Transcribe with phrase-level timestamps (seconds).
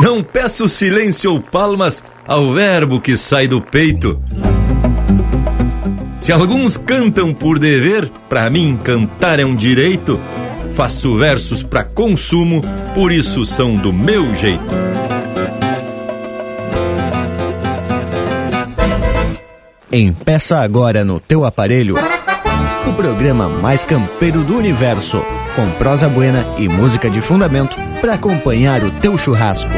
[0.00, 4.20] Não peço silêncio ou palmas ao verbo que sai do peito.
[6.20, 10.20] Se alguns cantam por dever, para mim cantar é um direito.
[10.72, 12.62] Faço versos para consumo,
[12.94, 14.88] por isso são do meu jeito.
[19.90, 21.96] Empeça agora no teu aparelho
[22.88, 25.22] o programa mais campeiro do universo,
[25.58, 29.72] com prosa buena e música de fundamento para acompanhar o teu churrasco.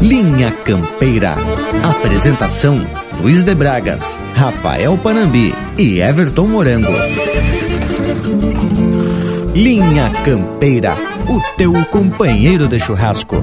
[0.00, 1.34] Linha Campeira.
[1.82, 2.80] Apresentação:
[3.20, 6.92] Luiz de Bragas, Rafael Panambi e Everton Morango.
[9.52, 10.96] Linha Campeira,
[11.28, 13.42] o teu companheiro de churrasco.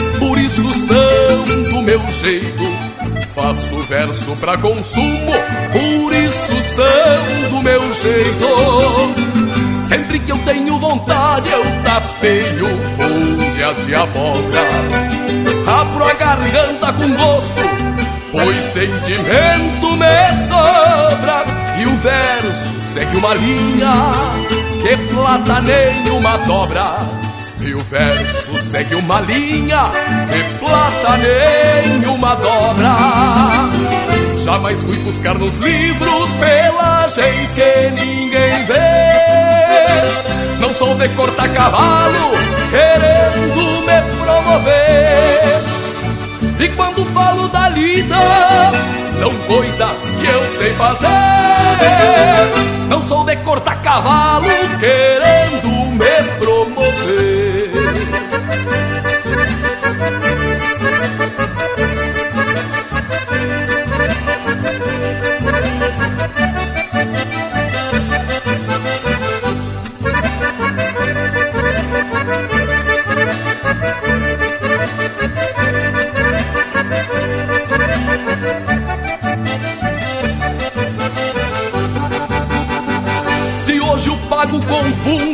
[0.45, 2.91] isso são do meu jeito.
[3.35, 5.33] Faço verso pra consumo,
[5.71, 9.83] por isso são do meu jeito.
[9.83, 12.67] Sempre que eu tenho vontade, eu tapeio
[12.97, 14.61] folhas de abóbora.
[15.79, 17.61] Abro a garganta com gosto,
[18.31, 21.43] pois sentimento me sobra.
[21.79, 24.11] E o verso segue uma linha
[24.81, 27.20] que plata nenhuma dobra.
[27.63, 29.91] E o verso segue uma linha
[30.31, 32.95] que plata nenhuma dobra.
[34.43, 38.81] Jamais fui buscar nos livros pelagens que ninguém vê.
[40.59, 42.31] Não sou de cortar cavalo
[42.71, 45.61] querendo me promover.
[46.59, 48.17] E quando falo da lida,
[49.19, 51.07] são coisas que eu sei fazer.
[52.89, 54.47] Não sou de cortar cavalo
[54.79, 55.40] querendo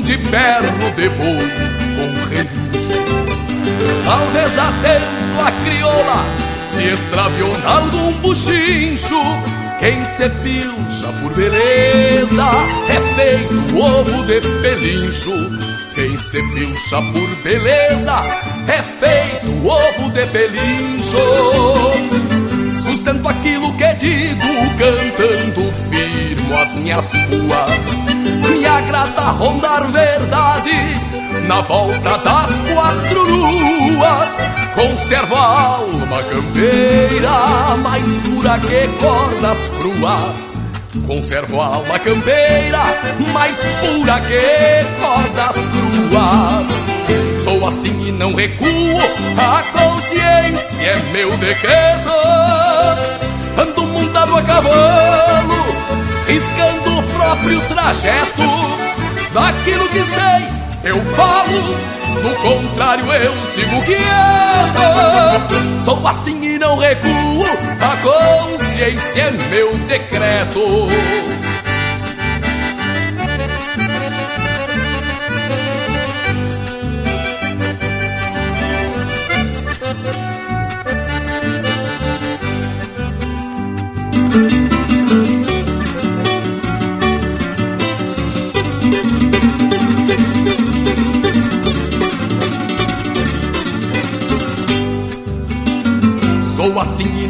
[0.08, 1.52] confunde perno de boi
[1.96, 2.68] com relincho
[4.06, 6.26] Talvez atento a crioula
[6.68, 9.22] se extraviou na algum buchincho.
[9.80, 12.50] Quem se pilcha por beleza
[12.90, 15.34] é feito ovo de pelincho.
[15.94, 18.24] Quem se pilcha por beleza
[18.68, 21.18] é feito ovo de pelincho.
[22.82, 24.48] Sustento aquilo que digo,
[24.78, 28.07] cantando firmo as minhas ruas.
[28.98, 30.72] Agrada rondar verdade
[31.46, 34.30] na volta das quatro luas.
[34.74, 40.56] Conservo a alma campeira, mais pura que cordas cruas.
[41.06, 42.80] Conservo a alma campeira,
[43.32, 47.44] mais pura que cordas cruas.
[47.44, 49.00] Sou assim e não recuo,
[49.38, 52.14] a consciência é meu decreto.
[53.62, 55.66] Ando montado a cavalo,
[56.26, 58.87] riscando o próprio trajeto.
[59.38, 60.48] Daquilo que sei,
[60.84, 61.62] eu falo,
[62.24, 64.02] do contrário eu sigo quieto.
[65.86, 67.46] Sou assim e não recuo,
[67.80, 70.88] a consciência é meu decreto.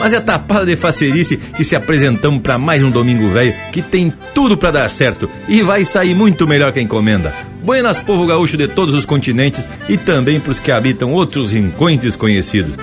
[0.00, 4.10] Mas é tapada de facerice que se apresentamos para mais um Domingo Velho que tem
[4.34, 7.34] tudo para dar certo e vai sair muito melhor que a encomenda.
[7.62, 12.00] Buenas povo gaúcho de todos os continentes e também para os que habitam outros rincões
[12.00, 12.74] desconhecidos.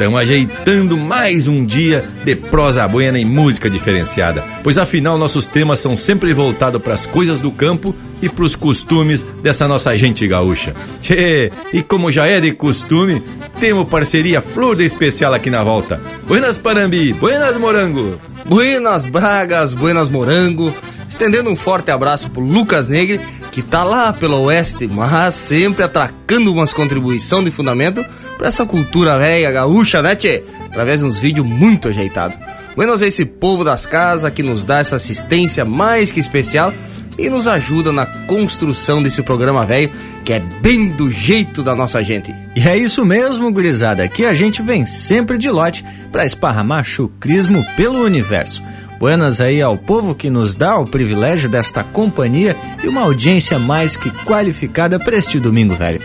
[0.00, 5.78] Estamos ajeitando mais um dia de prosa buena e música diferenciada, pois afinal nossos temas
[5.78, 10.26] são sempre voltados para as coisas do campo e para os costumes dessa nossa gente
[10.26, 10.74] gaúcha.
[11.02, 13.22] Tchê, e como já é de costume,
[13.60, 16.00] temos parceria flor de especial aqui na volta.
[16.26, 18.18] Buenas Parambi, buenas Morango.
[18.46, 20.74] Buenas Bragas, buenas Morango.
[21.06, 23.20] Estendendo um forte abraço pro Lucas Negre,
[23.52, 28.02] que tá lá pelo oeste, mas sempre atracando umas contribuição de fundamento
[28.40, 30.42] para essa cultura velha gaúcha, né, tchê?
[30.64, 32.38] Através de uns vídeos muito ajeitados.
[32.74, 36.72] Buenos a esse povo das casas que nos dá essa assistência mais que especial
[37.18, 39.90] e nos ajuda na construção desse programa velho
[40.24, 42.34] que é bem do jeito da nossa gente.
[42.56, 44.02] E é isso mesmo, gurizada.
[44.02, 48.62] Aqui a gente vem sempre de lote para esparramar chucrismo pelo universo.
[48.98, 53.98] Buenas aí ao povo que nos dá o privilégio desta companhia e uma audiência mais
[53.98, 56.00] que qualificada para este domingo, velho.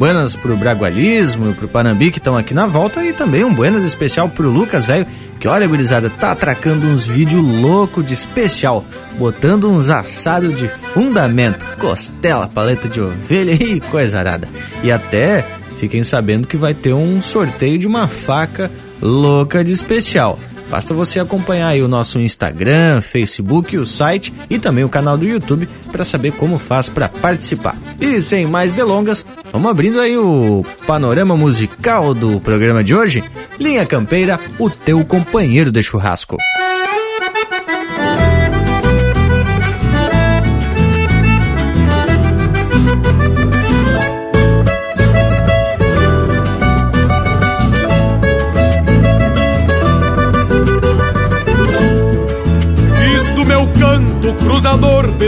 [0.00, 4.30] Buenas pro Bragualismo pro Panambi que estão aqui na volta e também um buenas especial
[4.30, 5.06] pro Lucas, velho,
[5.38, 8.82] que olha, gurizada, tá atracando uns vídeos louco de especial,
[9.18, 14.48] botando uns assados de fundamento, costela, paleta de ovelha e coisa arada.
[14.82, 15.44] E até
[15.76, 18.70] fiquem sabendo que vai ter um sorteio de uma faca
[19.02, 20.38] louca de especial.
[20.70, 25.68] Basta você acompanhar o nosso Instagram, Facebook, o site e também o canal do YouTube
[25.90, 27.76] para saber como faz para participar.
[28.00, 33.24] E sem mais delongas, vamos abrindo aí o panorama musical do programa de hoje.
[33.58, 36.36] Linha Campeira, o teu companheiro de churrasco.
[36.36, 36.79] cruzador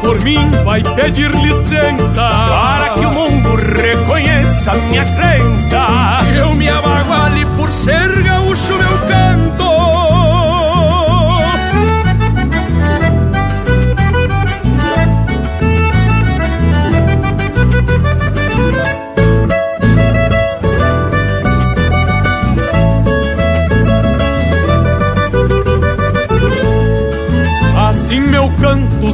[0.00, 5.86] por mim vai pedir licença para que o mundo reconheça minha crença.
[6.36, 8.22] Eu me abaguale por ser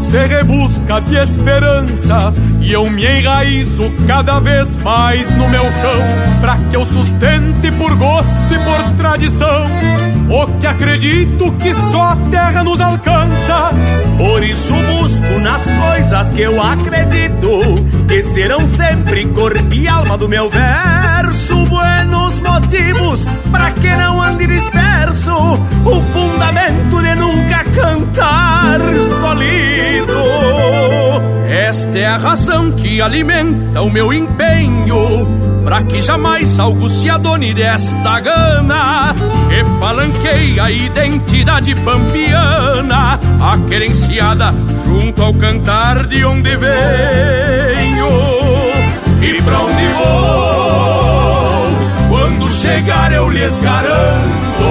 [0.03, 6.57] se rebusca de esperanças e eu me enraizo cada vez mais no meu chão, para
[6.57, 9.67] que eu sustente por gosto e por tradição
[10.33, 13.71] o que acredito que só a terra nos alcança.
[14.17, 17.75] Por isso busco nas coisas que eu acredito
[18.09, 20.49] que serão sempre cor e alma do meu
[21.33, 21.65] verso.
[21.65, 25.33] Buenos motivos para que não ande disperso.
[25.85, 28.79] O fundamento de nunca cantar
[29.21, 30.13] solido.
[31.49, 35.27] Esta é a razão que alimenta o meu empenho
[35.65, 39.15] Pra que jamais algo se adone desta gana
[39.51, 44.55] Que palanqueie a identidade pampiana A querenciada
[44.87, 48.09] junto ao cantar de onde venho
[49.21, 50.62] E pra onde vou
[52.63, 54.69] chegar eu lhes garanto.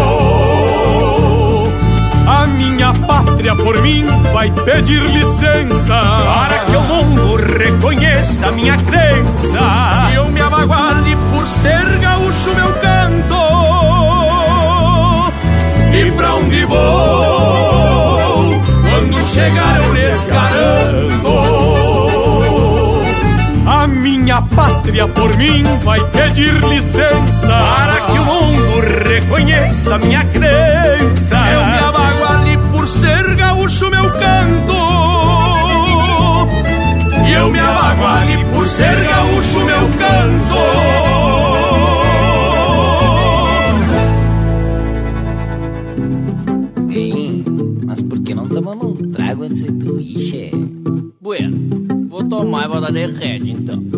[2.26, 6.00] A minha pátria por mim vai pedir licença.
[6.00, 10.10] Para que o mundo reconheça minha crença.
[10.10, 13.42] E eu me abaguale por ser gaúcho meu canto.
[15.94, 18.54] E pra onde vou?
[18.90, 21.28] Quando chegar eu lhes garanto.
[21.28, 21.51] A
[24.22, 31.66] minha pátria por mim vai pedir licença Para que o mundo reconheça minha crença Eu
[31.66, 34.74] me abaguale por ser gaúcho meu canto
[37.28, 40.56] E eu me abaguale por ser gaúcho meu canto
[46.94, 47.44] Ei,
[47.86, 50.52] mas por que não tomamos um trago antes de tu ir, che?
[51.22, 51.56] Bueno,
[52.10, 53.91] vou tomar e vou dar de rede então.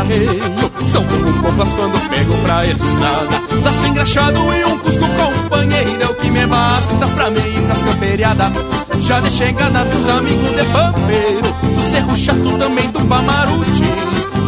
[0.00, 3.40] Arreio São como poucas quando pego pra estrada.
[3.64, 7.82] Laço engraxado e um cusco companheiro É o que me basta pra me ir pras
[7.82, 8.52] camperiadas.
[9.00, 13.82] Já de chegada dos amigos de pampeiro Do cerro chato também do Pamaruti.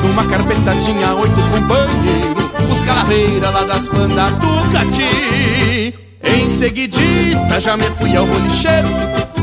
[0.03, 5.95] Numa carpeta tinha oito companheiros Os calaveira lá das bandas do Cati.
[6.25, 8.89] Em seguidita já me fui ao bolicheiro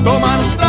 [0.04, 0.69] Tomar tragos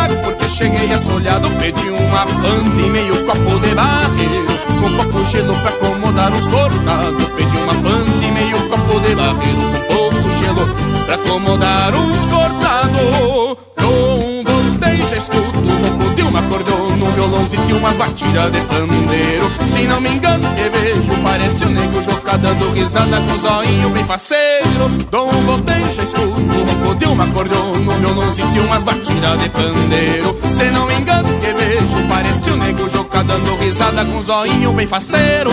[0.61, 4.45] cheguei assolhado Pedi uma fanta e meio copo de barreiro
[4.79, 9.61] Com pouco gelo pra acomodar os cortados Pedi uma fanta e meio copo de barreiro
[9.87, 13.70] Com pouco gelo pra acomodar os cortados
[17.01, 21.69] No violãozinho e umas batidas de pandeiro Se não me engano que vejo Parece o
[21.69, 26.95] nego Jocá dando risada com o zoinho bem faceiro Dom voltei, já escuto o ronco
[26.99, 31.51] de uma cordona No violãozinho e umas batidas de pandeiro Se não me engano que
[31.51, 35.51] vejo Parece o nego Jocá dando risada com o zoinho bem faceiro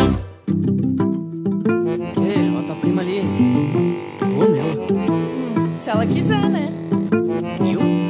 [2.26, 3.22] Ei, ó tua prima ali.
[4.34, 5.78] Vou nela.
[5.78, 6.70] Se ela quiser, né?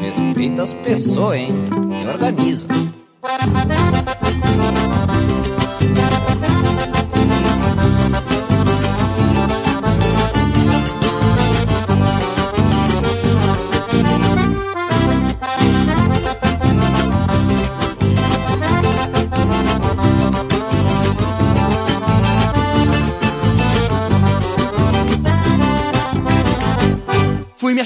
[0.02, 1.64] Respeita as pessoas, hein?
[2.12, 2.66] Organiza.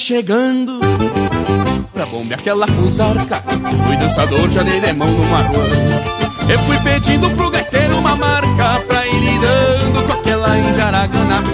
[0.03, 0.81] Achegando
[1.95, 3.41] pra bombear aquela fusarca.
[3.87, 5.69] Fui dançador, já dei de mão numa rua.
[6.49, 11.45] Eu fui pedindo pro gaiteiro uma marca pra ir lidando com aquela indiaragana.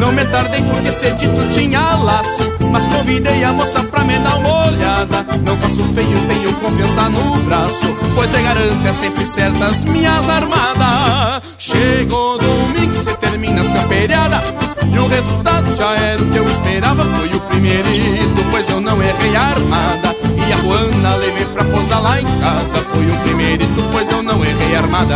[0.00, 4.66] Não me tardei porque cedito tinha laço, mas convidei a moça pra me dar uma
[4.66, 5.26] olhada.
[5.44, 11.42] Não faço feio, tenho confiança no braço, pois te garanto é sempre certas minhas armadas.
[11.58, 14.68] Chegou domingo, cê termina as camperiadas.
[14.92, 19.02] E o resultado já era o que eu esperava Foi o primeirito, pois eu não
[19.02, 20.16] errei a armada
[20.48, 24.44] E a Juana levei pra posar lá em casa Foi o primeirito, pois eu não
[24.44, 25.14] errei a armada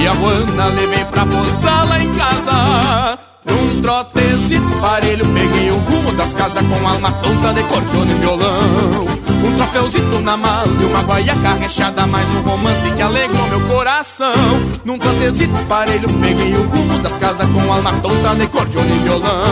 [0.00, 6.12] E a Juana levei pra posar lá em casa Num trotezito parelho Peguei o rumo
[6.12, 9.22] das casas com alma tonta de cordiona e violão.
[9.44, 14.32] Um troféuzito na mala e uma guaiaca rechada Mais um romance que alegrou meu coração.
[14.84, 19.44] Num trotezito parelho peguei o rumo das casas Com alma tonta de cordiona e violão.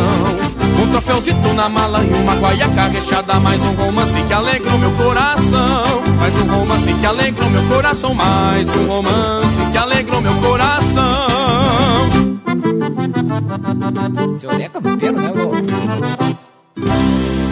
[0.83, 6.03] Um troféuzito na mala e uma guaiaca rechada Mais um romance que alegrou meu coração.
[6.19, 10.60] Mais um romance que alegrou meu coração Mais um romance que alegrou meu coração
[14.39, 15.51] Seu é campeiro, né, vô?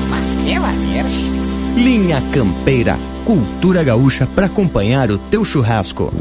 [0.09, 1.09] Mas que maneira.
[1.77, 6.13] Linha Campeira, cultura gaúcha para acompanhar o teu churrasco.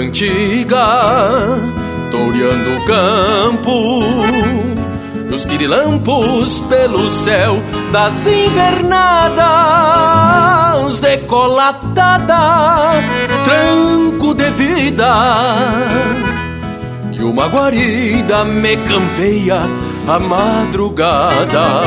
[0.00, 1.56] Antiga,
[2.10, 4.02] toureando o campo,
[5.32, 9.40] os pirilampos pelo céu das invernadas,
[11.00, 12.92] decolatada,
[13.44, 15.54] tranco de vida,
[17.12, 19.60] e uma guarida me campeia
[20.08, 21.82] a madrugada.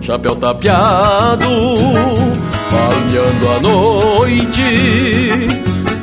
[0.00, 1.46] Chapéu tapeado,
[2.70, 5.75] palmeando a noite.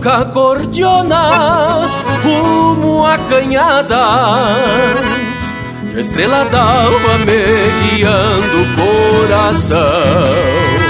[0.00, 1.86] Ronca cordiona
[2.24, 3.98] rumo à canhada.
[5.94, 10.89] A estrela d'alva me guiando o coração.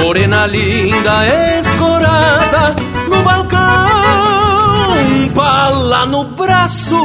[0.00, 1.26] Morena linda,
[1.60, 2.74] escorada
[3.10, 3.58] no balcão,
[5.34, 6.98] pala no braço,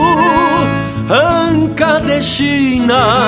[1.10, 3.26] anca de China.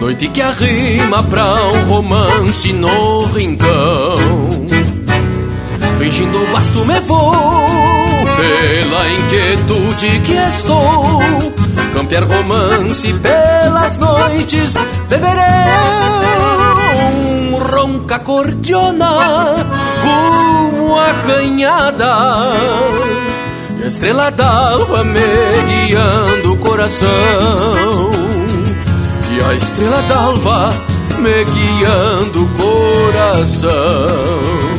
[0.00, 4.16] Noite que arrima pra um romance no rincão.
[5.98, 7.32] Fingindo basto me vou,
[8.36, 11.22] pela inquietude que estou.
[11.94, 14.74] Campear romance pelas noites
[15.08, 15.18] de
[17.88, 19.56] verão ronca cordiona
[20.02, 22.52] rumo à canhada.
[23.82, 25.20] A estrela d'alva me
[25.68, 27.08] guiando o coração.
[29.30, 30.70] E a estrela d'alva
[31.18, 34.77] me guiando o coração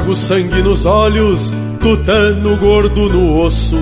[0.00, 3.76] trago sangue nos olhos, tutano gordo no osso.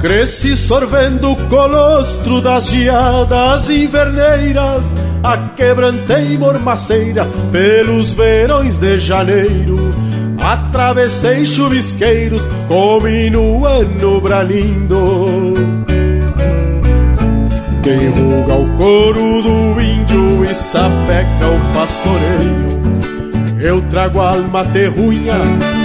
[0.00, 4.82] Cresci sorvendo o colostro das geadas inverneiras.
[5.22, 9.76] A quebrantei mormaceira pelos verões de janeiro.
[10.40, 15.54] Atravessei chuvisqueiros, comi no ano bralindo.
[17.82, 22.79] Quem ruga o couro do índio e sapeca o pastoreio
[23.60, 25.34] eu trago a alma terrunha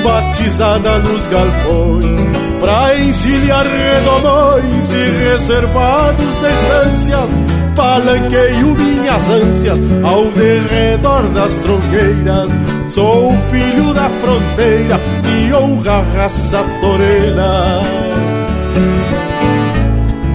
[0.03, 2.19] batizada nos galpões
[2.59, 8.73] Pra encilhar redomões e reservados de estâncias Palanqueio
[9.05, 12.49] minhas ânsias ao derredor das tronqueiras.
[12.88, 17.81] Sou filho da fronteira e honra a raça torena.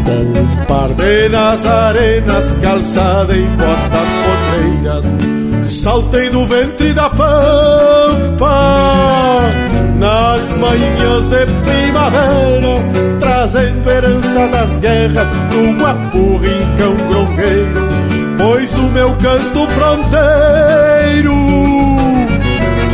[0.04, 3.89] Com um par de nazarenas calçada em botas potreiras
[5.64, 8.50] Saltei do ventre da pampa
[9.98, 17.88] Nas manhãs de primavera Trazendo herança das guerras Do guapo rincão grongueiro
[18.38, 21.34] Pois o meu canto fronteiro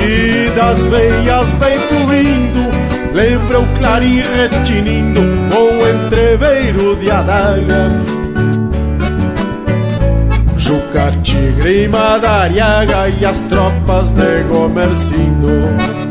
[0.00, 2.66] Que das veias vem fluindo
[3.14, 8.15] Lembra o clarim retinindo Com o entreveiro de adaga
[10.66, 16.05] Juca, Tigre e Madariaga e as tropas de Gomercindo.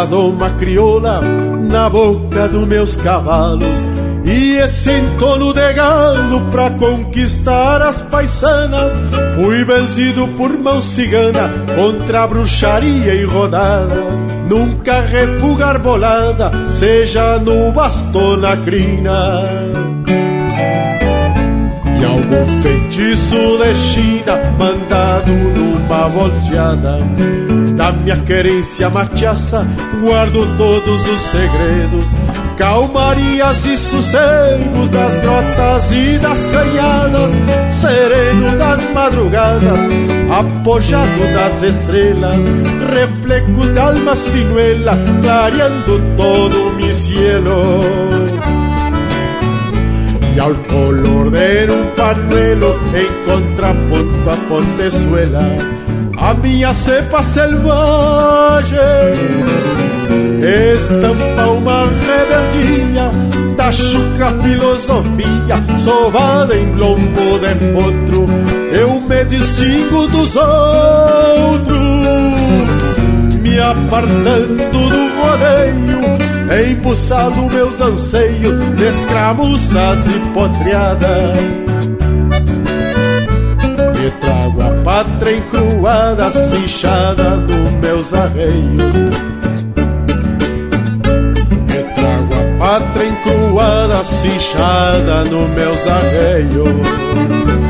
[0.00, 1.20] Uma doma crioula
[1.60, 3.84] na boca dos meus cavalos
[4.24, 8.94] e esse entono de galo pra conquistar as paisanas.
[9.34, 13.94] Fui vencido por mão cigana contra a bruxaria e rodada.
[14.48, 19.42] Nunca refuga arbolada, seja no bastão na crina.
[22.00, 26.98] E algum feitiço de China mandado numa volteada
[27.80, 29.66] Da minha querência machaça
[30.02, 32.04] guardo todos os segredos
[32.58, 37.32] calmarias e sossegos das grotas e das canhadas,
[37.70, 39.80] sereno das madrugadas,
[40.30, 42.36] apoiado das estrelas,
[42.92, 47.80] reflejos de alma sinuela, clareando todo mi cielo.
[50.36, 55.56] Y al color de un panuelo en contrapunto a Pontezuela,
[56.20, 58.78] a minha cepa selvagem
[60.74, 63.10] estampa uma rebeldia
[63.56, 68.26] da chucra filosofia sovada em lombo de potro.
[68.72, 71.78] Eu me distingo dos outros,
[73.40, 74.88] me apartando do
[75.20, 81.99] rodeio, embuçado meus anseios de escramuças e potreadas.
[85.00, 89.30] A pátria encruada, cinchada dos meus arreios
[92.58, 97.69] pátria encruada, cinchada no meus arreios.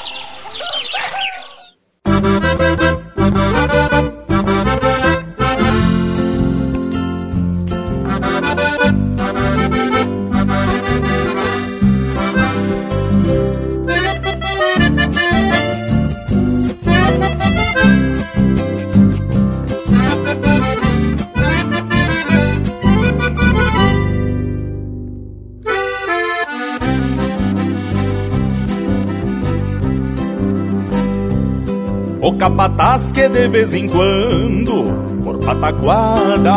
[32.61, 34.83] Capataz que de vez em quando,
[35.23, 36.53] por pataguada,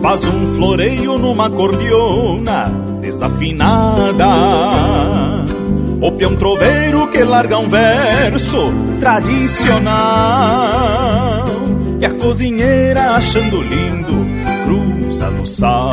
[0.00, 2.64] faz um floreio numa cordiona
[3.02, 4.24] desafinada.
[6.00, 9.90] O peão troveiro que larga um verso tradicional.
[12.00, 14.26] E a cozinheira achando lindo,
[14.64, 15.92] cruza no sal.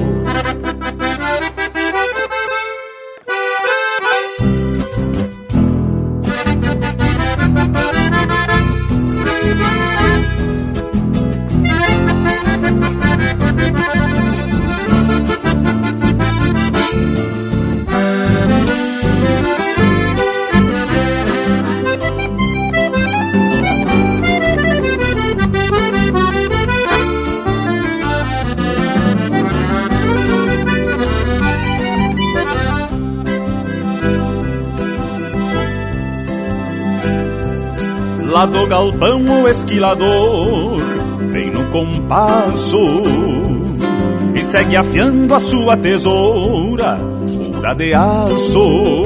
[38.41, 40.79] Lá do galpão o esquilador
[41.31, 43.03] vem no compasso
[44.33, 46.97] e segue afiando a sua tesoura,
[47.53, 49.03] pura de aço.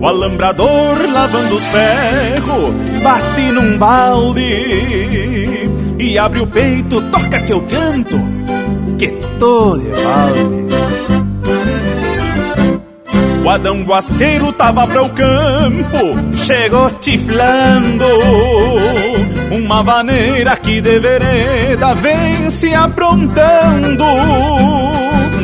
[0.00, 7.60] O alambrador lavando os ferros, bate num balde e abre o peito, toca que eu
[7.60, 8.18] canto,
[8.98, 9.06] que
[9.38, 11.19] tô de balde.
[13.50, 18.06] O Adão Guasqueiro tava para o campo, chegou tiflando.
[19.50, 24.04] Uma vaneira que de vereda vem se aprontando.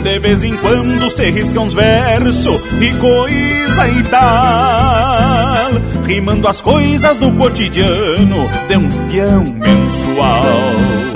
[0.04, 5.72] De vez em quando se risca uns versos e coisa e tal.
[6.06, 11.15] Rimando as coisas do cotidiano de um peão mensual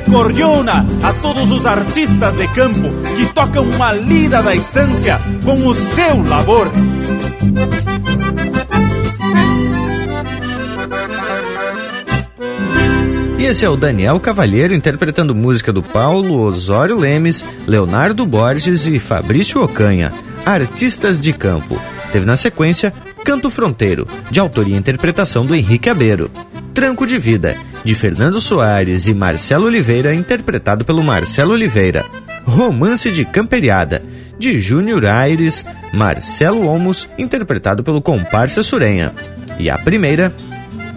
[0.00, 5.74] De a todos os artistas de campo que tocam uma lida da estância com o
[5.74, 6.70] seu labor.
[13.38, 18.98] E esse é o Daniel Cavalheiro interpretando música do Paulo Osório Lemes, Leonardo Borges e
[18.98, 20.12] Fabrício Ocanha,
[20.44, 21.80] Artistas de Campo.
[22.12, 22.92] Teve na sequência
[23.24, 26.30] Canto Fronteiro, de autoria e interpretação do Henrique Abeiro.
[26.74, 32.04] Tranco de Vida, de Fernando Soares e Marcelo Oliveira, interpretado pelo Marcelo Oliveira.
[32.44, 34.02] Romance de Camperiada,
[34.36, 39.14] de Júnior Aires, Marcelo Olmos, interpretado pelo Comparsa Surenha.
[39.56, 40.34] E a primeira,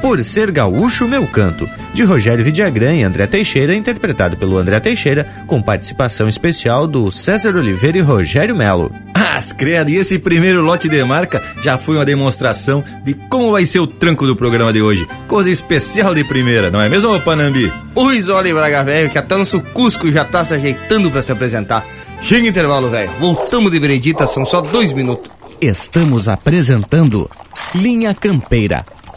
[0.01, 5.25] por Ser Gaúcho Meu Canto, de Rogério Vidagrã e André Teixeira, interpretado pelo André Teixeira,
[5.45, 8.91] com participação especial do César Oliveira e Rogério Melo.
[9.13, 13.65] As credo, e esse primeiro lote de marca já foi uma demonstração de como vai
[13.65, 15.07] ser o tranco do programa de hoje.
[15.27, 17.71] Coisa especial de primeira, não é mesmo, Panambi?
[17.93, 21.85] Pois olha, Braga Velho, que até nosso Cusco já tá se ajeitando para se apresentar.
[22.21, 23.09] Chega intervalo, velho.
[23.19, 25.31] Voltamos de veredita, são só dois minutos.
[25.61, 27.29] Estamos apresentando
[27.75, 28.85] Linha Campeira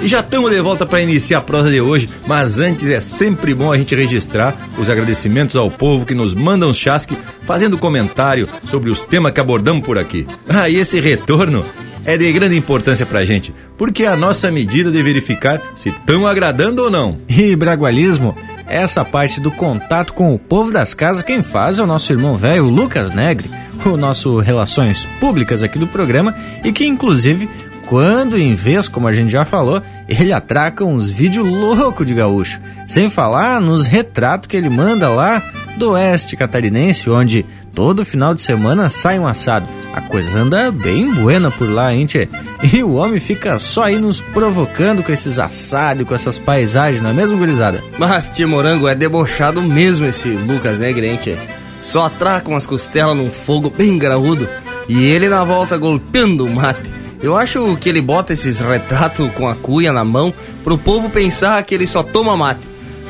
[0.00, 3.52] E já estamos de volta para iniciar a prosa de hoje, mas antes é sempre
[3.52, 8.48] bom a gente registrar os agradecimentos ao povo que nos manda um chasque fazendo comentário
[8.64, 10.26] sobre os temas que abordamos por aqui.
[10.48, 11.64] Ah, e esse retorno
[12.04, 16.26] é de grande importância pra gente, porque é a nossa medida de verificar se estão
[16.26, 17.18] agradando ou não.
[17.28, 18.34] E bragualismo,
[18.66, 22.36] essa parte do contato com o povo das casas, quem faz é o nosso irmão
[22.36, 23.50] velho, Lucas Negre,
[23.84, 26.34] o nosso Relações Públicas aqui do programa,
[26.64, 27.48] e que inclusive
[27.88, 32.60] quando em vez, como a gente já falou, ele atraca uns vídeos loucos de gaúcho.
[32.86, 35.42] Sem falar nos retratos que ele manda lá
[35.76, 39.66] do oeste catarinense, onde todo final de semana sai um assado.
[39.94, 42.28] A coisa anda bem buena por lá, hein, tchê?
[42.72, 47.10] E o homem fica só aí nos provocando com esses assados, com essas paisagens, não
[47.10, 47.82] é mesmo, gurizada?
[47.98, 51.36] Mas, tio Morango, é debochado mesmo esse Lucas, né, tchê?
[51.82, 54.46] Só atraca umas costelas num fogo bem graúdo
[54.88, 56.97] e ele na volta golpeando o mate.
[57.22, 61.62] Eu acho que ele bota esses retratos com a cuia na mão pro povo pensar
[61.64, 62.60] que ele só toma mate.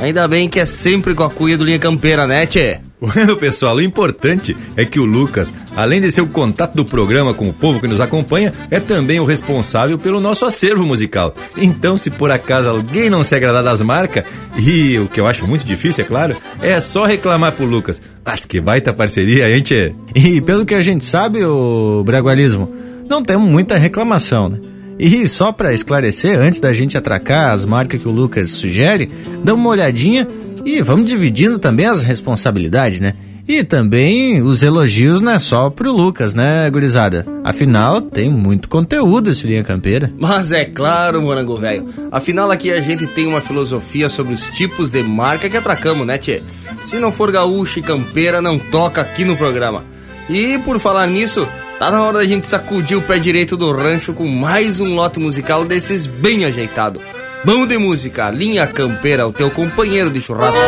[0.00, 2.80] Ainda bem que é sempre com a cuia do Linha Campeira, né, tchê?
[3.00, 7.32] Bueno, pessoal, o importante é que o Lucas, além de ser o contato do programa
[7.32, 11.32] com o povo que nos acompanha, é também o responsável pelo nosso acervo musical.
[11.56, 14.24] Então, se por acaso alguém não se agradar das marcas,
[14.58, 18.02] e o que eu acho muito difícil, é claro, é só reclamar pro Lucas.
[18.24, 19.94] Mas que baita parceria, hein, tchê?
[20.12, 22.68] E pelo que a gente sabe, o Bragualismo,
[23.08, 24.58] não temos muita reclamação, né?
[24.98, 29.08] E só para esclarecer, antes da gente atracar as marcas que o Lucas sugere,
[29.44, 30.26] dá uma olhadinha
[30.64, 33.12] e vamos dividindo também as responsabilidades, né?
[33.48, 37.24] E também os elogios não é só pro Lucas, né, gurizada?
[37.42, 40.12] Afinal, tem muito conteúdo esse Linha Campeira.
[40.18, 41.86] Mas é claro, morango velho.
[42.12, 46.18] Afinal, aqui a gente tem uma filosofia sobre os tipos de marca que atracamos, né,
[46.18, 46.42] tchê?
[46.84, 49.82] Se não for gaúcho e campeira, não toca aqui no programa.
[50.28, 54.12] E por falar nisso, tá na hora da gente sacudir o pé direito do rancho
[54.12, 57.00] com mais um lote musical desses bem ajeitado.
[57.44, 60.58] Vamos de música, Linha Campeira, o teu companheiro de churrasco.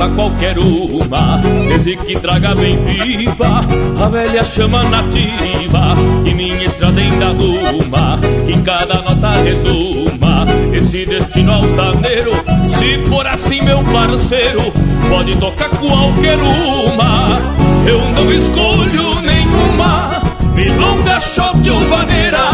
[0.00, 3.60] Toca qualquer uma, desde que traga bem viva
[4.00, 11.52] a velha chama nativa, que minha estrada ainda arruma, que cada nota resuma esse destino
[11.52, 12.32] altaneiro.
[12.78, 14.72] Se for assim, meu parceiro,
[15.10, 17.38] pode tocar qualquer uma,
[17.86, 20.10] eu não escolho nenhuma.
[20.54, 22.50] Milonga, shot ou vaneira,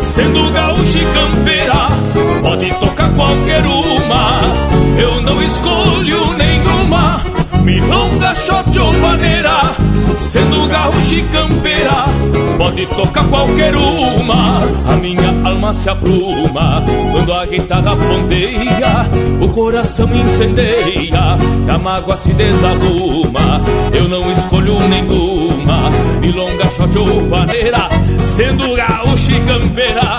[0.00, 1.63] sendo gaúcha e campeira,
[2.44, 4.40] pode tocar qualquer uma,
[5.00, 7.22] eu não escolho nenhuma.
[7.62, 9.72] Milonga, shot ou vaneira,
[10.18, 12.04] sendo gaúcha e campeira,
[12.58, 14.58] pode tocar qualquer uma.
[14.86, 19.08] A minha alma se apruma quando a guitarra ponteia,
[19.40, 21.38] o coração incendeia,
[21.74, 23.64] a mágoa se desarruma.
[23.94, 27.88] Eu não escolho nenhuma, milonga, shot ou vaneira,
[28.36, 30.18] sendo gaúcha e campeira,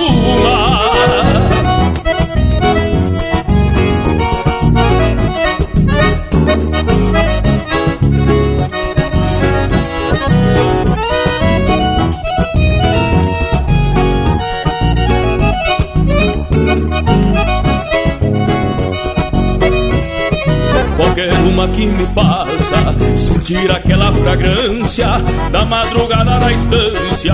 [21.69, 25.07] Que me faça sentir aquela fragrância
[25.51, 27.33] da madrugada na estância,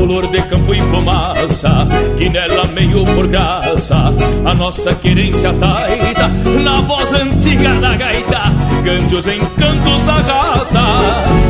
[0.00, 6.28] olor de campo e fumaça, que nela meio por graça, a nossa querência taita,
[6.62, 8.42] na voz antiga da gaita,
[8.84, 10.84] cante os encantos da raça.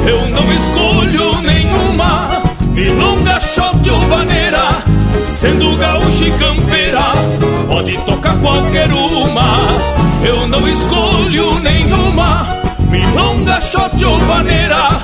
[0.07, 2.43] Eu não escolho nenhuma,
[2.75, 4.54] milonga, shot ou vaneira,
[5.35, 7.03] sendo gaúcha e campeira,
[7.67, 9.59] pode tocar qualquer uma.
[10.25, 12.47] Eu não escolho nenhuma,
[12.95, 15.03] milonga, shot ou vaneira,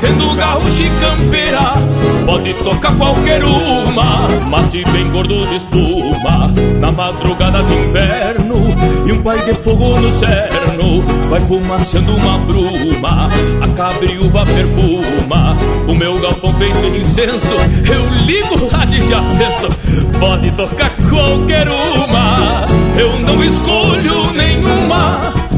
[0.00, 1.74] sendo gaúcha e campeira,
[2.24, 4.26] pode tocar qualquer uma.
[4.48, 8.56] Mate bem gordo de espuma, na madrugada de inverno,
[9.06, 13.28] e um pai de fogo no cerno, vai fumaçando uma bruma,
[13.60, 15.56] a cabriúva perfuma,
[15.88, 17.54] o meu galpão feito de incenso,
[17.92, 22.66] eu ligo lá de já penso, pode tocar qualquer uma.
[22.98, 25.34] Eu não escolho nenhuma,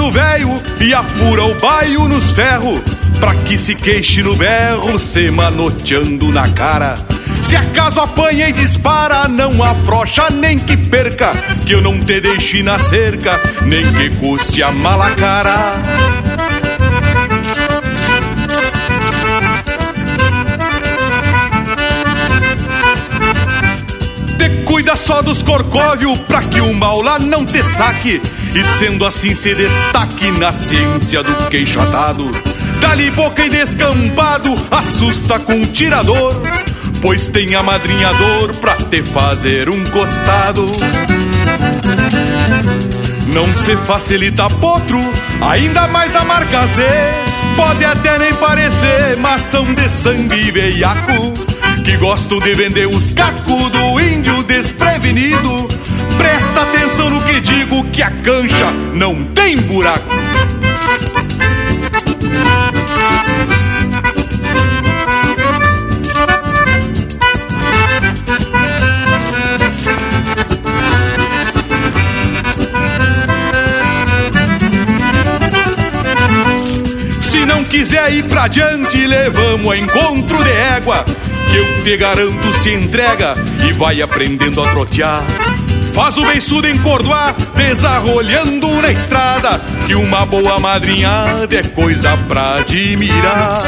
[0.00, 2.80] Mano velho, e apura o baio nos ferros,
[3.18, 6.94] pra que se queixe no berro, se manoteando na cara.
[7.42, 11.32] Se acaso apanha e dispara, não afrocha nem que perca,
[11.66, 15.74] que eu não te deixe na cerca, nem que custe a mala cara.
[24.70, 28.22] Cuida só dos corcóvio pra que o mal lá não te saque
[28.54, 32.30] E sendo assim se destaque na ciência do queixo atado
[32.80, 36.40] Dali boca e descampado, assusta com um tirador
[37.00, 40.66] pois tem amadrinhador pra te fazer um costado.
[43.32, 45.00] Não se facilita potro,
[45.40, 46.82] ainda mais da marca Z.
[47.56, 51.32] Pode até nem parecer, mas são de sangue veiaco.
[51.84, 55.68] Que gosto de vender os cacos do índio desprevenido.
[56.20, 60.04] Presta atenção no que digo, que a cancha não tem buraco.
[77.22, 81.02] Se não quiser ir pra diante, levamos a encontro de égua.
[81.50, 83.32] Que eu te garanto se entrega
[83.66, 85.24] e vai aprendendo a trotear.
[85.92, 89.58] Faz o beiçudo encordoar, desarrolhando na estrada.
[89.86, 93.62] Que uma boa madrinhada é coisa pra admirar.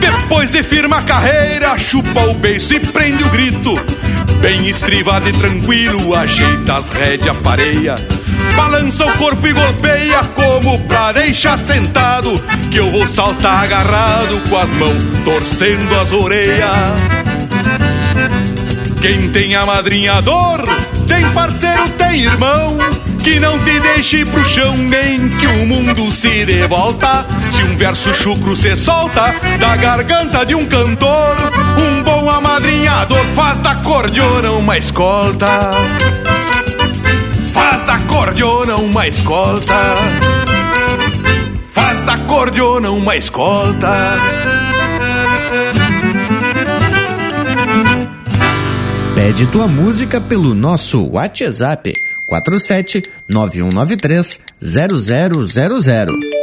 [0.00, 3.74] Depois de firma a carreira, chupa o beiço e prende o grito.
[4.40, 7.94] Bem estrivado e tranquilo, ajeita as rédeas, pareia.
[8.56, 12.42] Balança o corpo e golpeia como pra deixar sentado.
[12.70, 17.16] Que eu vou saltar agarrado com as mãos torcendo as orelhas.
[19.00, 20.64] Quem tem amadrinhador,
[21.06, 22.76] tem parceiro, tem irmão.
[23.22, 27.26] Que não te deixe pro chão, nem que o mundo se dê volta.
[27.52, 31.36] Se um verso chucro se solta da garganta de um cantor,
[31.78, 35.46] um bom amadrinhador faz da cordiona uma escolta.
[37.56, 39.74] Faz da cordiona uma escolta.
[41.72, 44.18] Faz da cordiona uma escolta.
[49.14, 51.94] Pede tua música pelo nosso WhatsApp
[52.26, 56.35] 47 9193 0000.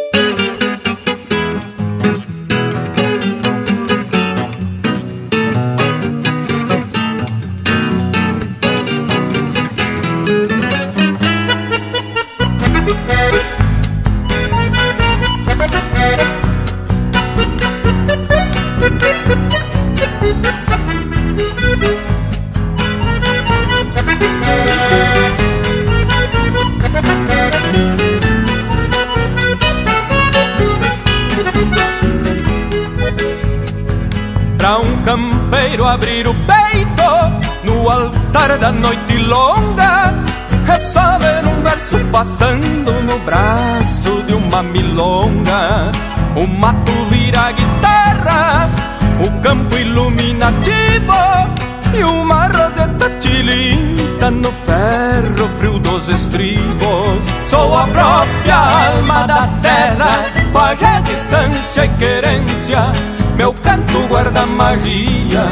[61.84, 62.91] E querência.
[63.36, 65.45] Meu canto guarda magia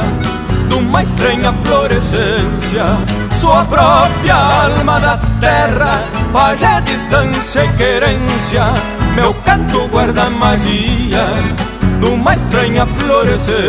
[0.69, 2.85] de uma estranha florescência.
[3.35, 8.65] Sou a própria alma da terra, pajé, distância e querência.
[9.15, 11.25] Meu canto guarda magia
[11.99, 13.61] de uma estranha florescência.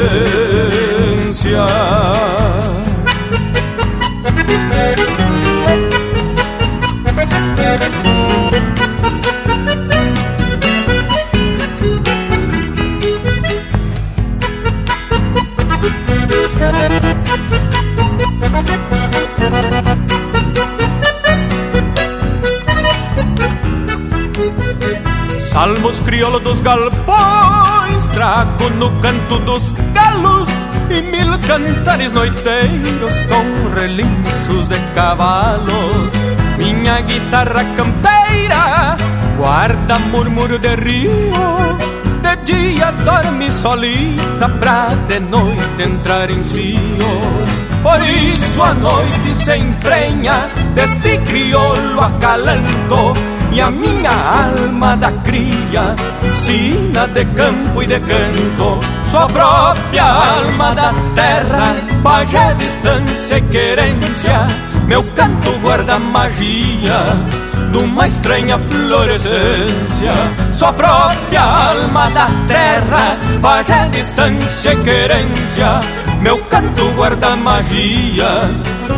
[25.53, 30.49] Salmos crioulos dos galpões, trago no canto dos galos
[30.89, 36.11] e mil cantares noiteiros com relinchos de cavalos.
[36.57, 38.97] Minha guitarra campeira
[39.37, 41.13] guarda murmúrio de rio,
[42.23, 46.79] de dia dorme solita pra de noite entrar em cio.
[47.83, 53.13] Por isso a noite se emprenha deste crioulo acalanto
[53.53, 55.95] e a minha alma da cria,
[56.35, 58.81] sina de campo e de canto,
[59.11, 64.47] sua própria alma da terra, pajé, distância e querência,
[64.87, 67.03] meu canto guarda magia
[67.71, 70.15] de uma estranha florescência,
[70.53, 75.83] sua própria alma da terra, pajé, distância e querência,
[76.23, 78.49] meu canto guarda magia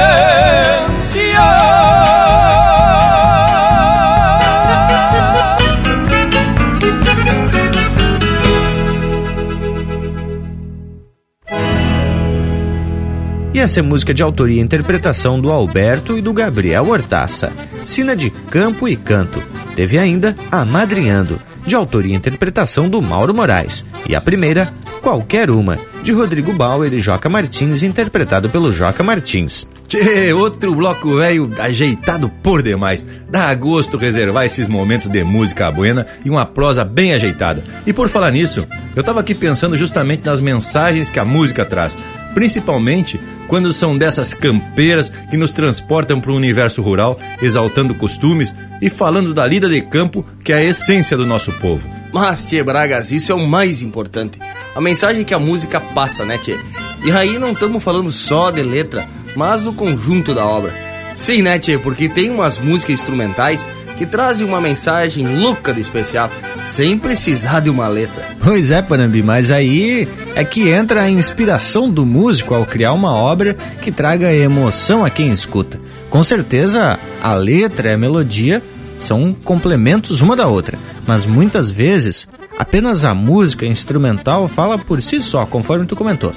[13.62, 17.52] Essa é música de autoria e interpretação do Alberto e do Gabriel Hortaça.
[17.84, 19.40] Sina de Campo e Canto.
[19.76, 23.84] Teve ainda Amadrinhando, de autoria e interpretação do Mauro Moraes.
[24.08, 29.68] E a primeira, Qualquer Uma, de Rodrigo Bauer e Joca Martins, interpretado pelo Joca Martins.
[29.88, 33.04] Tchê, outro bloco velho ajeitado por demais.
[33.28, 37.64] Dá gosto reservar esses momentos de música buena e uma prosa bem ajeitada.
[37.84, 41.98] E por falar nisso, eu tava aqui pensando justamente nas mensagens que a música traz.
[42.32, 48.88] Principalmente quando são dessas campeiras que nos transportam para o universo rural, exaltando costumes e
[48.88, 52.01] falando da lida de campo, que é a essência do nosso povo.
[52.12, 54.38] Mas, Tchê Bragas, isso é o mais importante.
[54.76, 56.56] A mensagem que a música passa, né, Tchê?
[57.04, 60.72] E aí não estamos falando só de letra, mas do conjunto da obra.
[61.16, 61.78] Sim, né, Tchê?
[61.78, 66.30] Porque tem umas músicas instrumentais que trazem uma mensagem louca de especial,
[66.66, 68.24] sem precisar de uma letra.
[68.42, 73.14] Pois é, Panambi, mas aí é que entra a inspiração do músico ao criar uma
[73.14, 75.80] obra que traga emoção a quem escuta.
[76.10, 78.62] Com certeza, a letra e a melodia
[79.04, 82.28] são complementos uma da outra, mas muitas vezes
[82.58, 86.32] apenas a música instrumental fala por si só, conforme tu comentou.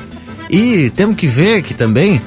[0.49, 2.21] E temos que ver que também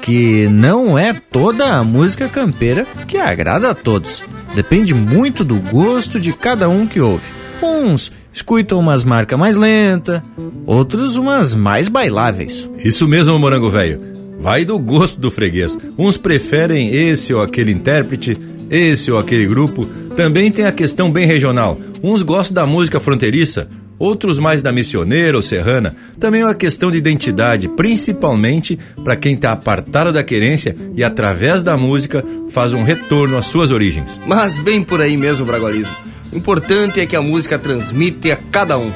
[0.00, 4.22] que não é toda a música campeira que agrada a todos.
[4.54, 7.24] Depende muito do gosto de cada um que ouve.
[7.62, 10.20] Uns escutam umas marcas mais lentas,
[10.66, 12.70] outros umas mais bailáveis.
[12.78, 14.00] Isso mesmo, morango velho.
[14.38, 15.78] Vai do gosto do freguês.
[15.96, 18.38] Uns preferem esse ou aquele intérprete,
[18.70, 19.86] esse ou aquele grupo.
[20.16, 21.78] Também tem a questão bem regional.
[22.02, 25.94] Uns gostam da música fronteiriça, outros mais da missioneira ou serrana.
[26.18, 31.62] Também é uma questão de identidade, principalmente para quem está apartado da querência e, através
[31.62, 34.20] da música, faz um retorno às suas origens.
[34.26, 35.94] Mas bem por aí mesmo, Bragualismo.
[36.32, 38.90] O importante é que a música transmite a cada um.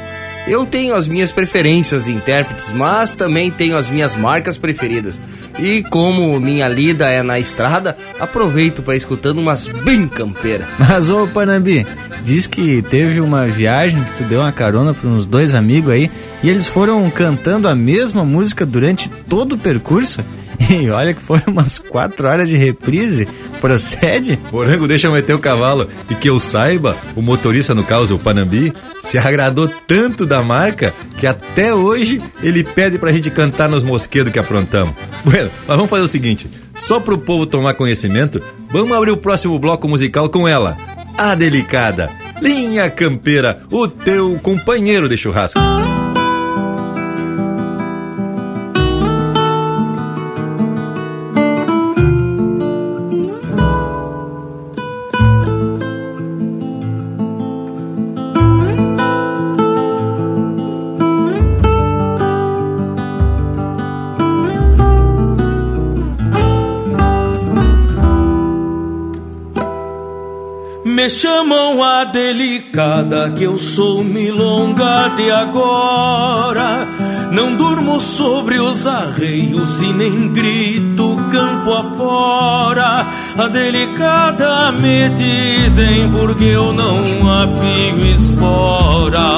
[0.49, 5.21] Eu tenho as minhas preferências de intérpretes, mas também tenho as minhas marcas preferidas.
[5.59, 10.66] E como minha lida é na estrada, aproveito para escutando umas bem campeira.
[10.78, 11.86] Mas ô Panambi,
[12.24, 16.11] diz que teve uma viagem que tu deu uma carona para uns dois amigos aí
[16.42, 20.24] e eles foram cantando a mesma música durante todo o percurso.
[20.70, 23.26] E olha que foram umas quatro horas de reprise.
[23.61, 24.38] Procede?
[24.52, 25.88] Morango, deixa eu meter o cavalo.
[26.11, 30.92] E que eu saiba, o motorista, no caso, o Panambi, se agradou tanto da marca
[31.16, 34.94] que até hoje ele pede pra gente cantar nos mosquedos que aprontamos.
[35.24, 38.40] Bueno, mas vamos fazer o seguinte: só pro povo tomar conhecimento,
[38.70, 40.76] vamos abrir o próximo bloco musical com ela,
[41.16, 45.59] a delicada, Linha Campeira, o teu companheiro de churrasco.
[72.12, 76.86] Delicada que eu sou milonga de agora.
[77.32, 83.06] Não durmo sobre os arreios e nem grito campo afora.
[83.36, 89.28] A delicada me dizem porque eu não afio espora.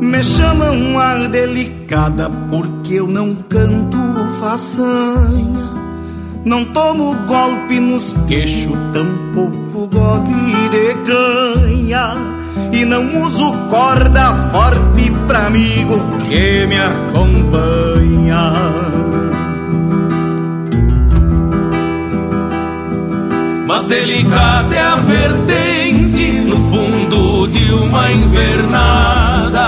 [0.00, 3.98] Me chamam a delicada porque eu não canto
[4.38, 5.53] façanha.
[6.44, 10.30] Não tomo golpe nos queixos, tampouco golpe
[10.70, 12.14] de canha.
[12.70, 18.52] E não uso corda forte pra amigo que me acompanha.
[23.66, 29.64] Mas delicada é a vertente no fundo de uma invernada.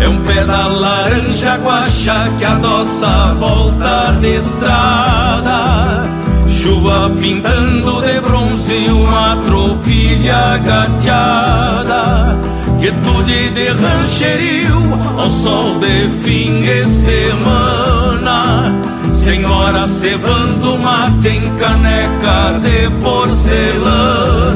[0.00, 6.04] É um pé da laranja guaxa que adoça a volta de estrada.
[6.48, 12.38] Chuva pintando de bronze uma tropilha gateada.
[12.78, 18.74] Quietude de rancherio ao sol de fim de semana.
[19.12, 24.46] Senhora cevando mate em caneca de porcelana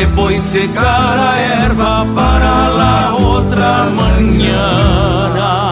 [0.00, 5.69] depois secar a erva para lá outra manhã.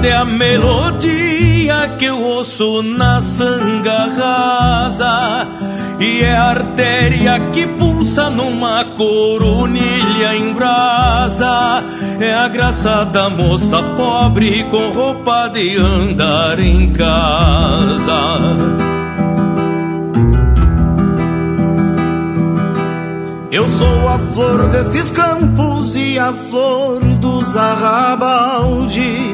[0.00, 5.46] Cadê a melodia que eu ouço na sanga rasa?
[6.00, 11.84] E é a artéria que pulsa numa coronilha em brasa.
[12.18, 18.56] É a graça da moça pobre com roupa de andar em casa.
[23.50, 29.29] Eu sou a flor destes campos e a flor dos arrabaldes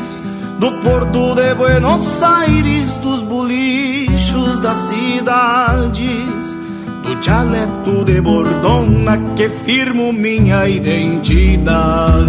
[0.59, 6.57] do porto de Buenos Aires, dos bolichos das cidades,
[7.05, 12.27] do dialeto de Bordona que firmo minha identidade.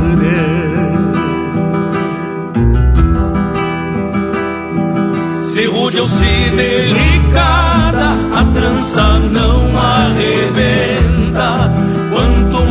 [5.42, 11.08] Se rude ou se delicada, a trança não arrebenta.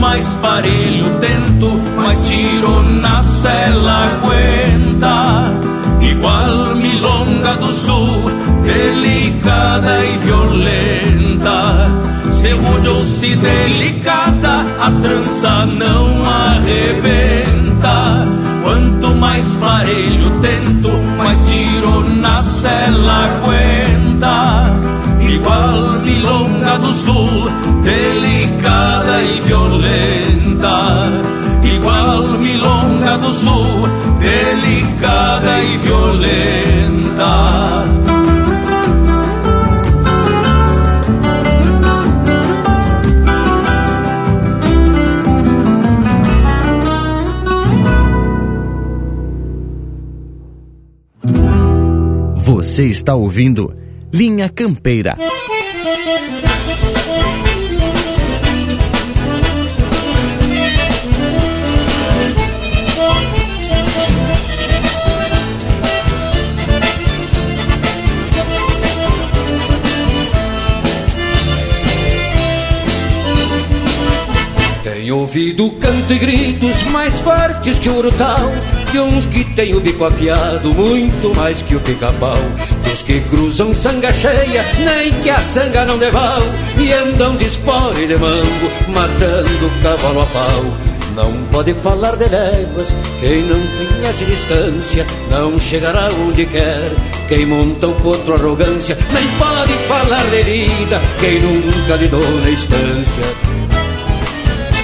[0.00, 5.52] Mais parelho tento, mais tiro na cela aguenta.
[6.00, 8.30] Igual milonga do sul,
[8.64, 11.90] delicada e violenta.
[12.32, 18.28] Se rude ou se delicada, a trança não arrebenta.
[18.62, 24.76] Quanto mais parelho tento, mais tiro na cela aguenta
[25.28, 27.50] igual milonga do sul,
[27.82, 28.35] delicada
[28.68, 31.22] e violenta.
[31.62, 33.88] Igual milonga do sul,
[34.20, 36.76] delicada e violenta.
[52.34, 53.74] Você está ouvindo
[54.12, 55.16] Linha Campeira.
[75.06, 78.52] Tenho ouvido canto e gritos mais fortes que o urutau
[78.90, 82.36] De uns que têm o bico afiado muito mais que o pica-pau.
[82.82, 86.40] Dos que cruzam sanga cheia, nem que a sanga não deval
[86.76, 90.64] E andam de espora e de mango, matando cavalo a pau.
[91.14, 96.90] Não pode falar de léguas, quem não conhece distância Não chegará onde quer,
[97.28, 103.65] quem monta o potro arrogância Nem pode falar de vida, quem nunca lidou na estância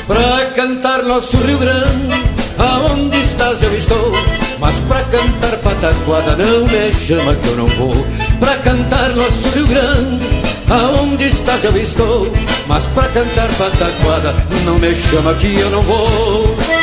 [0.07, 2.25] Pra cantar nosso Rio Grande,
[2.59, 4.13] aonde estás eu estou.
[4.59, 8.07] Mas pra cantar pataquada não me chama que eu não vou.
[8.41, 10.23] Pra cantar nosso Rio Grande,
[10.69, 12.33] aonde estás eu estou.
[12.67, 14.35] Mas pra cantar pataquada
[14.65, 16.82] não me chama que eu não vou.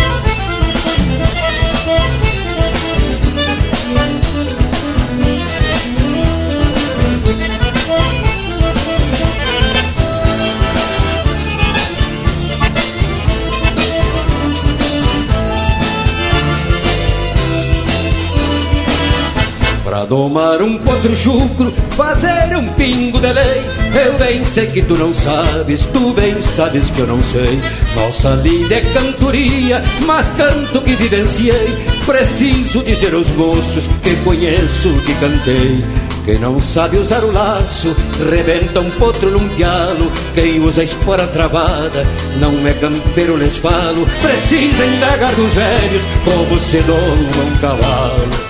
[20.10, 23.64] Domar um potro chucro, fazer um pingo de lei.
[24.04, 27.62] Eu bem sei que tu não sabes, tu bem sabes que eu não sei.
[27.96, 31.78] Nossa lida é cantoria, mas canto que vivenciei.
[32.08, 35.84] Preciso dizer aos moços que conheço, que cantei.
[36.26, 37.96] Quem não sabe usar o laço,
[38.30, 40.12] rebenta um potro num pialo.
[40.34, 42.06] Quem usa a espora travada,
[42.40, 44.08] não é campeiro, lhes falo.
[44.22, 48.49] Precisa indagar dos velhos como se doma um cavalo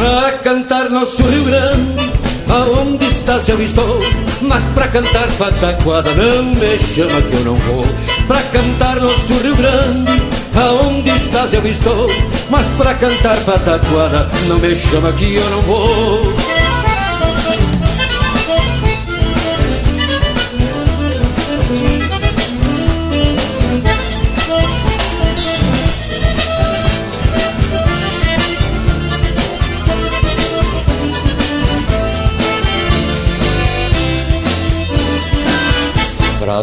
[0.00, 2.10] pra cantar nosso Rio Grande.
[2.48, 4.00] Aonde estás eu estou,
[4.40, 7.84] mas pra cantar pataquada não me chama que eu não vou.
[8.26, 10.22] Pra cantar nosso Rio Grande,
[10.56, 12.10] aonde estás eu estou,
[12.48, 16.49] mas pra cantar pataquada não me chama que eu não vou.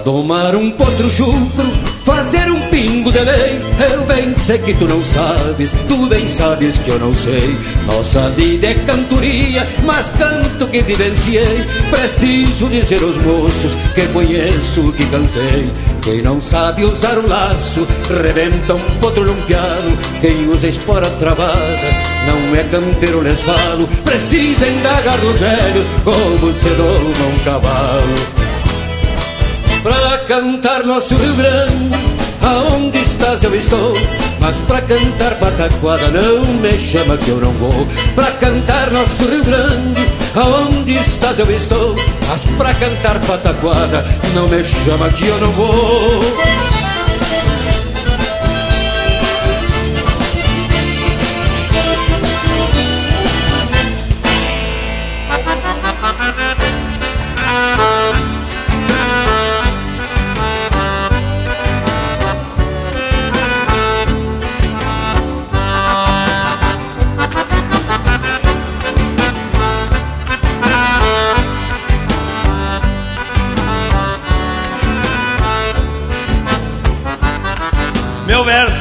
[0.07, 1.65] Domar um potro chucro,
[2.05, 3.59] fazer um pingo de lei
[3.91, 8.33] Eu bem sei que tu não sabes, tu bem sabes que eu não sei Nossa
[8.37, 15.69] lida é cantoria, mas canto que vivenciei Preciso dizer aos moços que conheço, que cantei
[16.01, 17.85] quem não sabe usar o laço,
[18.23, 19.97] rebenta um potro lumpiado.
[20.21, 21.51] Quem usa espora travada,
[22.25, 23.85] não é campeiro lesvalo.
[24.05, 28.36] Precisa indagar dos velhos como se doma um cavalo.
[29.87, 31.95] Pra cantar nosso Rio Grande,
[32.41, 33.93] aonde estás eu estou.
[34.37, 37.87] Mas pra cantar pataquada não me chama que eu não vou.
[38.13, 41.95] Pra cantar nosso Rio Grande, aonde estás eu estou.
[42.27, 46.76] Mas pra cantar pataquada não me chama que eu não vou.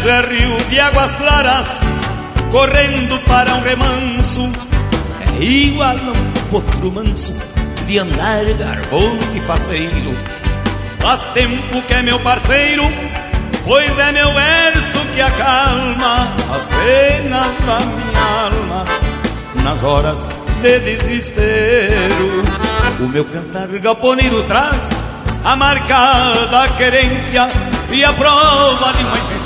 [0.05, 1.81] É rio de águas claras,
[2.53, 4.53] correndo para um remanso.
[5.41, 7.35] É igual a um potro manso,
[7.87, 10.17] de andar garboso e faceiro.
[11.01, 12.85] Faz tempo que é meu parceiro,
[13.65, 18.85] pois é meu verso que acalma as penas da minha alma
[19.65, 20.29] nas horas
[20.63, 22.45] de desespero.
[23.01, 24.89] O meu cantar galponeiro traz
[25.43, 27.49] a marcada querência
[27.91, 29.46] e a prova de uma existência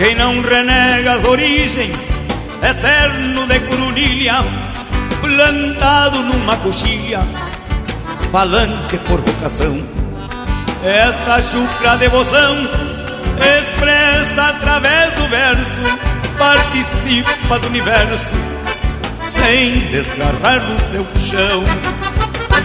[0.00, 2.18] Quem não renega as origens
[2.62, 4.36] é cerno de curulilha,
[5.20, 7.20] plantado numa coxilha,
[8.32, 9.78] palanque por vocação.
[10.82, 12.56] Esta chucra devoção
[13.58, 15.82] expressa através do verso,
[16.38, 18.32] participa do universo,
[19.20, 21.62] sem desgarrar do seu chão.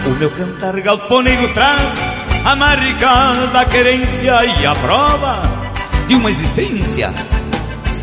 [0.06, 1.98] O meu cantar galponeiro traz
[2.46, 5.66] a marcada querência e a prova
[6.06, 7.12] de uma existência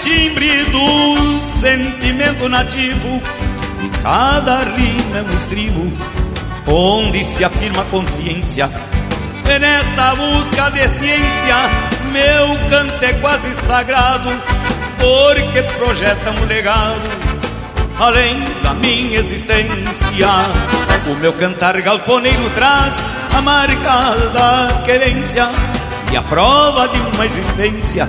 [0.00, 3.22] Timbre do sentimento nativo
[3.82, 5.92] e cada rima é um estribo
[6.66, 8.70] onde se afirma a consciência.
[9.48, 11.56] E nesta busca de ciência,
[12.12, 14.28] meu canto é quase sagrado,
[14.98, 17.26] porque projeta um legado
[17.98, 20.28] além da minha existência.
[21.06, 22.96] O meu cantar galponeiro traz
[23.36, 25.48] a marca da querência
[26.12, 28.08] e a prova de uma existência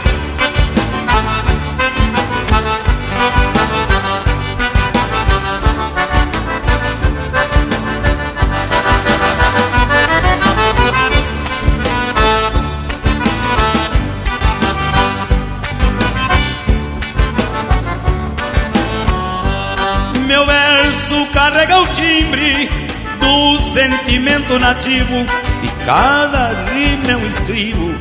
[23.71, 25.25] Sentimento nativo
[25.63, 27.95] e cada rima é um estribo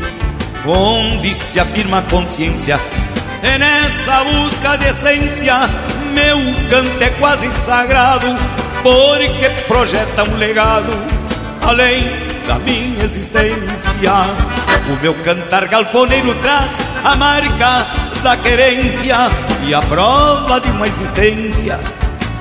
[0.66, 2.80] onde se afirma a consciência.
[3.42, 5.54] É nessa busca de essência,
[6.12, 8.26] meu canto é quase sagrado,
[8.82, 10.92] porque projeta um legado
[11.62, 12.02] além
[12.48, 13.90] da minha existência.
[14.92, 17.86] O meu cantar galponeiro traz a marca
[18.24, 19.16] da querência
[19.64, 21.78] e a prova de uma existência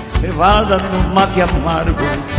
[0.07, 2.38] cevada no mate amargo.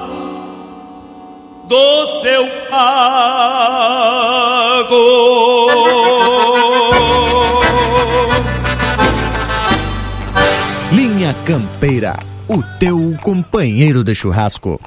[1.71, 3.31] do seu pago.
[10.91, 12.19] Linha Campeira,
[12.49, 14.81] o teu companheiro de churrasco.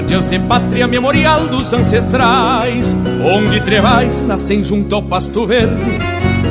[0.00, 5.98] Guardiãs de pátria memorial dos ancestrais, onde trevais nascem junto ao pasto verde,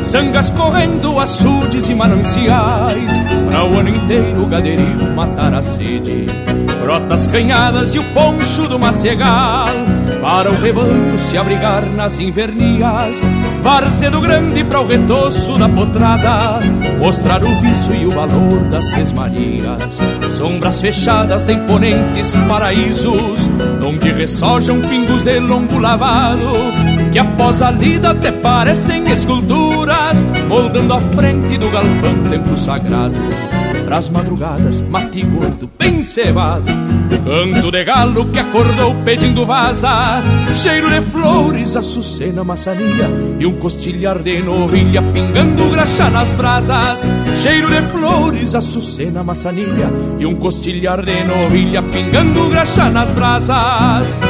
[0.04, 3.12] sangas correndo, açudes e mananciais,
[3.50, 6.28] para o ano inteiro o gaderio matar a sede.
[6.90, 9.68] Brotas canhadas e o poncho do macegal,
[10.24, 13.22] para o rebanho se abrigar nas invernias,
[13.62, 16.60] Varzedo grande para o retoço da potrada,
[16.98, 20.02] mostrar o viço e o valor das sesmarias.
[20.32, 23.48] Sombras fechadas de imponentes paraísos,
[23.86, 26.56] onde ressojam pingos de longo lavado,
[27.12, 33.59] que após a lida até parecem esculturas, moldando a frente do galpão templo sagrado.
[33.90, 36.72] Pras madrugadas, mate gordo, bem cevado,
[37.26, 40.22] canto de galo que acordou pedindo vaza,
[40.54, 43.10] cheiro de flores, açucena, maçania
[43.40, 47.02] e um costilhar de novilha pingando graxa nas brasas.
[47.42, 54.22] Cheiro de flores, açucena, maçania e um costilhar de novilha pingando graxa nas brasas.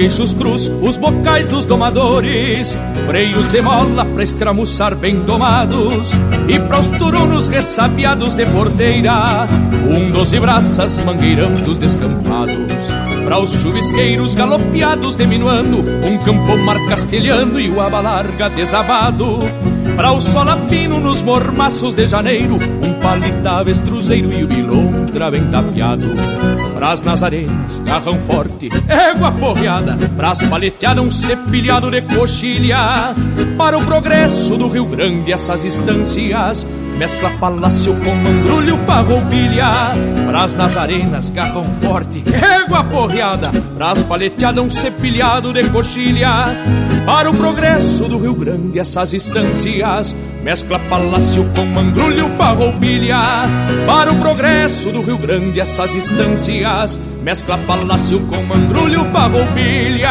[0.00, 2.74] Queixos cruz, os bocais dos domadores,
[3.04, 6.12] freios de mola pra escramuçar bem domados,
[6.48, 9.46] e para os turunos ressabiados de porteira,
[9.86, 12.56] um doze braças mangueirando os descampados.
[13.26, 19.38] Para os chuvisqueiros galopeados diminuando, um campo mar castelhano e o aba larga desabado.
[19.96, 26.06] Para o solapino nos mormaços de janeiro, um palita avestruzeiro e o bilontra bem tapeado.
[26.80, 33.14] Pras nazarenas, garrão forte, égua porreada, pras paleteadas um cepilhado de coxilha.
[33.58, 36.66] Para o progresso do Rio Grande, essas instâncias,
[36.96, 39.92] mescla palácio com mandrulho, farroupilha.
[40.26, 46.54] Pras nazarenas, garrão forte, égua porreada, pras paleteadas um cepilhado de coxilha.
[47.04, 53.18] Para o progresso do Rio Grande, essas instâncias, mescla palácio com mandrulho, farroupilha.
[53.86, 60.10] Para o progresso do Rio Grande, essas instâncias, mescla palácio com mandrulho, farroupilha.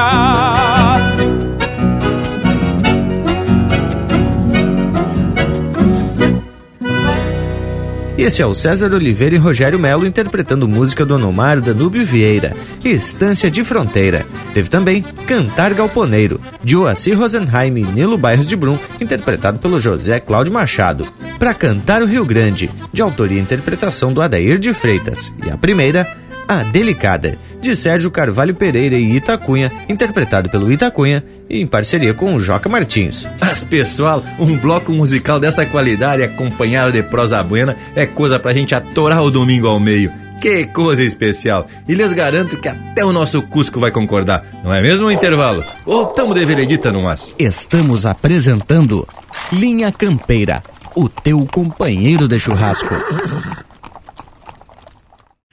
[8.22, 12.54] Esse é o César Oliveira e Rogério Melo interpretando música do Anomar Danúbio Vieira,
[12.84, 14.26] Estância de Fronteira.
[14.54, 20.20] Teve também Cantar Galponeiro, de Oacir Rosenheim e Nilo Bairros de Brum, interpretado pelo José
[20.20, 21.08] Cláudio Machado.
[21.40, 25.32] Para Cantar o Rio Grande, de autoria e interpretação do Adair de Freitas.
[25.48, 26.06] E a primeira,
[26.50, 32.34] A Delicada, de Sérgio Carvalho Pereira e Itacunha, interpretado pelo Itacunha e em parceria com
[32.34, 33.30] o Joca Martins.
[33.40, 38.74] Mas pessoal, um bloco musical dessa qualidade acompanhado de prosa buena é coisa pra gente
[38.74, 40.12] atorar o domingo ao meio.
[40.42, 41.68] Que coisa especial!
[41.88, 45.64] E lhes garanto que até o nosso Cusco vai concordar, não é mesmo, intervalo?
[45.86, 47.36] Ou tamo de veredita no mas?
[47.38, 49.08] Estamos apresentando
[49.54, 50.64] Linha Campeira,
[50.96, 52.96] o teu companheiro de churrasco.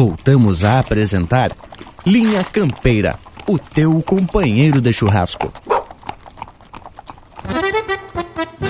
[0.00, 1.50] Voltamos a apresentar
[2.06, 3.18] Linha Campeira,
[3.48, 5.52] o teu companheiro de churrasco.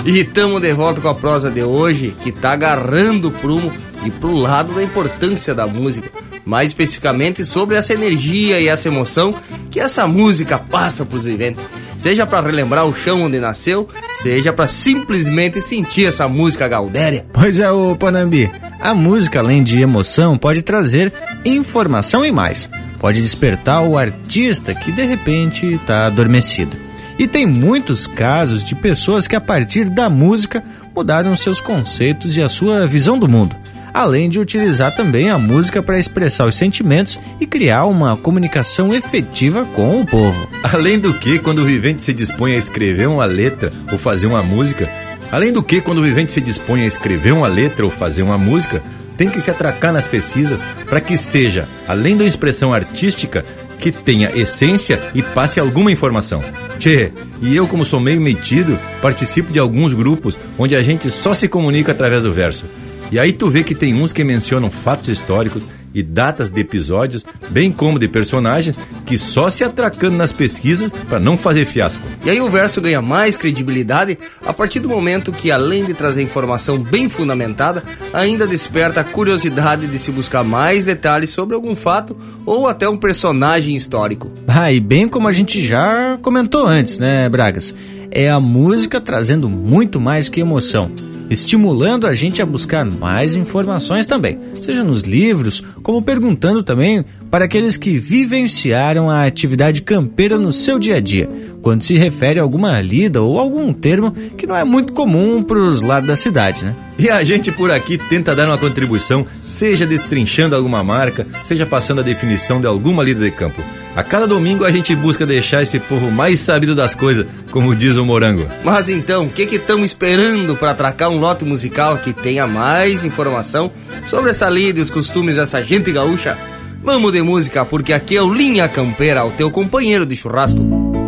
[0.03, 3.71] E estamos de volta com a prosa de hoje, que tá agarrando prumo
[4.03, 6.09] e pro lado da importância da música.
[6.43, 9.31] Mais especificamente sobre essa energia e essa emoção
[9.69, 11.63] que essa música passa pros viventes.
[11.99, 13.87] Seja para relembrar o chão onde nasceu,
[14.21, 17.25] seja para simplesmente sentir essa música gaudéria.
[17.33, 21.11] Pois é, ô Panambi, a música, além de emoção, pode trazer
[21.43, 22.69] informação e mais.
[22.99, 26.75] Pode despertar o artista que de repente está adormecido.
[27.17, 30.63] E tem muitos casos de pessoas que, a partir da música,
[30.95, 33.55] mudaram seus conceitos e a sua visão do mundo
[33.93, 39.65] além de utilizar também a música para expressar os sentimentos e criar uma comunicação efetiva
[39.75, 40.47] com o povo.
[40.63, 44.43] Além do que, quando o vivente se dispõe a escrever uma letra ou fazer uma
[44.43, 44.89] música,
[45.31, 48.37] além do que, quando o vivente se dispõe a escrever uma letra ou fazer uma
[48.37, 48.81] música,
[49.17, 50.57] tem que se atracar nas pesquisas
[50.89, 53.43] para que seja, além da expressão artística,
[53.77, 56.41] que tenha essência e passe alguma informação.
[56.77, 57.11] Tchê,
[57.41, 61.47] e eu, como sou meio metido, participo de alguns grupos onde a gente só se
[61.47, 62.65] comunica através do verso.
[63.11, 67.25] E aí tu vê que tem uns que mencionam fatos históricos e datas de episódios,
[67.49, 72.05] bem como de personagens, que só se atracando nas pesquisas para não fazer fiasco.
[72.23, 76.21] E aí o verso ganha mais credibilidade a partir do momento que, além de trazer
[76.21, 77.83] informação bem fundamentada,
[78.13, 82.97] ainda desperta a curiosidade de se buscar mais detalhes sobre algum fato ou até um
[82.97, 84.31] personagem histórico.
[84.47, 87.73] Ah, e bem como a gente já comentou antes, né, Bragas?
[88.11, 90.91] É a música trazendo muito mais que emoção
[91.29, 97.45] estimulando a gente a buscar mais informações também, seja nos livros, como perguntando também para
[97.45, 101.29] aqueles que vivenciaram a atividade campeira no seu dia a dia,
[101.61, 105.59] quando se refere a alguma lida ou algum termo que não é muito comum para
[105.59, 106.75] os lados da cidade, né?
[106.97, 111.99] E a gente por aqui tenta dar uma contribuição, seja destrinchando alguma marca, seja passando
[111.99, 113.61] a definição de alguma lida de campo.
[113.95, 117.97] A cada domingo a gente busca deixar esse povo mais sabido das coisas, como diz
[117.97, 118.47] o Morango.
[118.63, 123.71] Mas então, o que estamos esperando para atracar um lote musical que tenha mais informação
[124.07, 126.37] sobre essa lida e os costumes dessa gente gaúcha?
[126.83, 130.98] Vamos de música, porque aqui é o Linha Campeira, o teu companheiro de churrasco.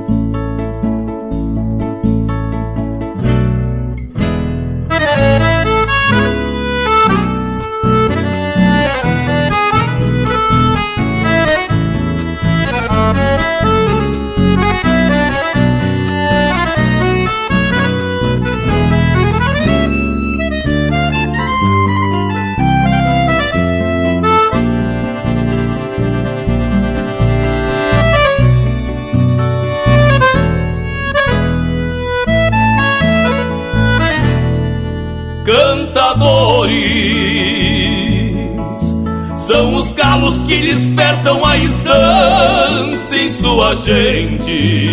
[40.12, 44.90] Galos que despertam a estância em sua gente.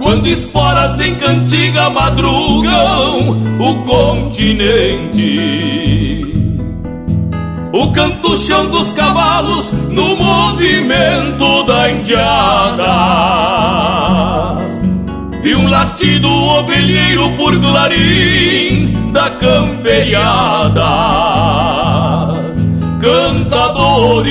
[0.00, 3.28] Quando esporas em cantiga madrugam
[3.60, 5.30] o continente.
[7.72, 12.86] O canto chão dos cavalos no movimento da indiada.
[15.44, 20.80] E um latido ovelheiro por clarim da camperiada
[23.00, 24.30] cantadores.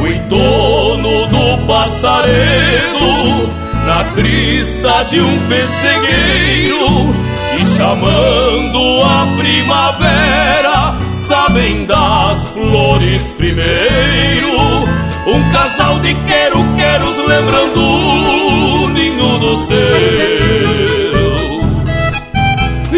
[0.00, 3.50] O dono do passaredo
[3.86, 7.14] na crista de um pessegueiro
[7.60, 14.54] e chamando a primavera, sabem das flores primeiro.
[15.26, 20.93] Um casal de quero-queros lembrando o ninho do ser.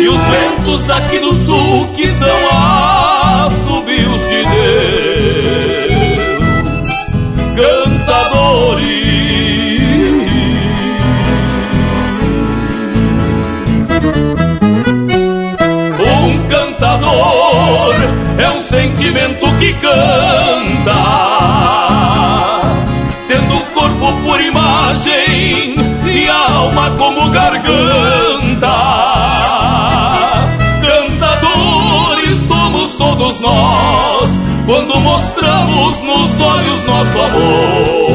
[0.07, 2.39] E os ventos daqui do sul que são
[3.45, 6.07] assobios de Deus.
[7.57, 8.87] Cantadores.
[15.99, 17.95] Um cantador
[18.39, 20.95] é um sentimento que canta.
[23.27, 25.75] Tendo o corpo por imagem
[26.07, 28.36] e alma como garganta
[33.37, 34.31] todos nós
[34.67, 38.06] quando mostramos nos olhos nosso amor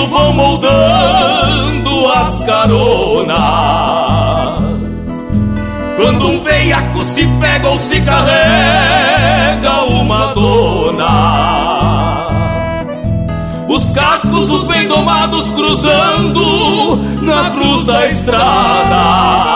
[0.00, 3.38] ringindo vão moldando as caronas.
[5.96, 11.50] Quando um veiaco se pega ou se carrega uma dona.
[13.68, 19.50] Os cascos, os bem domados cruzando na cruz da estrada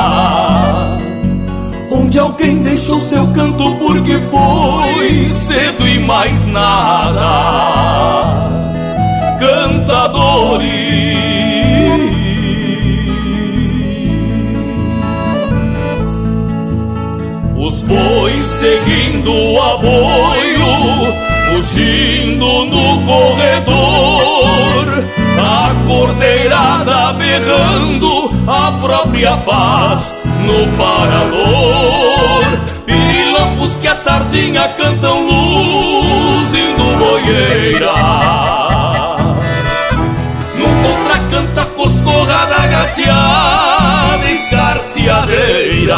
[1.90, 7.94] onde alguém deixou seu canto porque foi cedo e mais nada.
[9.44, 10.64] Cantadores,
[17.58, 21.12] os bois seguindo o aboio,
[21.50, 24.86] fugindo no corredor,
[25.38, 32.44] a cordeirada berrando a própria paz no parador.
[32.86, 38.43] Pirilampos que a tardinha cantam luzindo boieira.
[42.94, 45.96] Gateada, escarciadeira.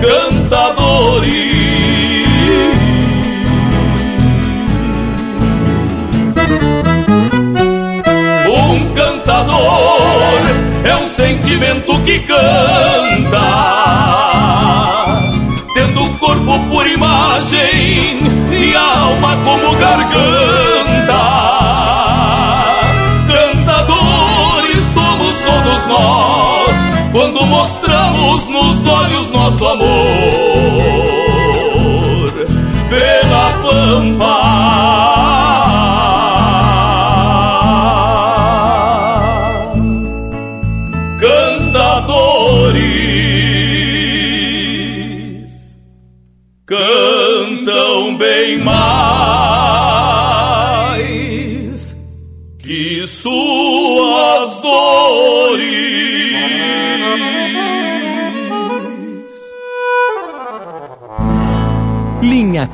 [0.00, 1.56] Cantadores.
[8.48, 10.00] Um cantador
[10.84, 13.42] é um sentimento que canta,
[15.74, 18.20] tendo o corpo por imagem
[18.52, 20.85] e a alma como garganta.
[28.44, 29.86] Nos olhos nosso amor
[32.90, 35.45] pela pampa.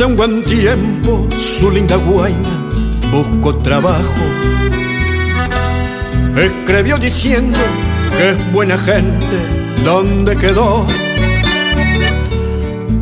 [0.00, 2.70] Hace un buen tiempo su linda guaina
[3.12, 4.22] buscó trabajo.
[6.34, 7.58] Escribió diciendo
[8.16, 9.36] que es buena gente
[9.84, 10.86] donde quedó.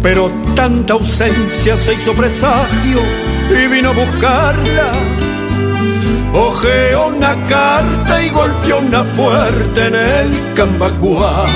[0.02, 2.98] Pero tanta ausencia se hizo presagio
[3.48, 4.92] y vino a buscarla.
[6.34, 11.46] Ojeó una carta y golpeó una puerta en el Cambacuá.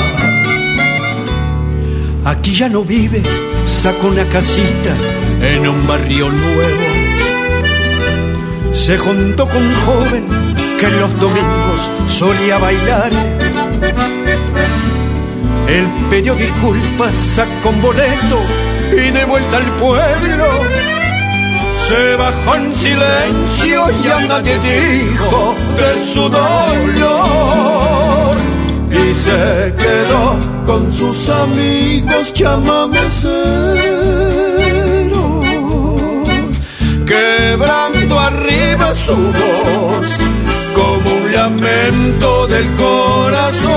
[2.26, 3.24] Aquí ya no vive
[3.64, 4.94] sacó una casita
[5.42, 6.84] en un barrio nuevo.
[8.72, 10.24] Se juntó con un joven
[10.80, 13.12] que los domingos solía bailar.
[15.68, 18.40] Él pidió disculpas, sacó un boleto
[18.92, 20.44] y de vuelta al pueblo.
[21.76, 27.52] Se bajó en silencio y a nadie dijo de su dolor.
[28.90, 33.81] Y se quedó con sus amigos chamameceros,
[37.12, 40.08] quebrando arriba su voz
[40.74, 43.72] como un lamento del corazón.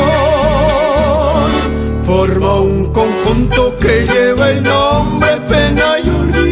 [2.05, 6.45] Forma un conjunto que lleva el nombre pena y olvido.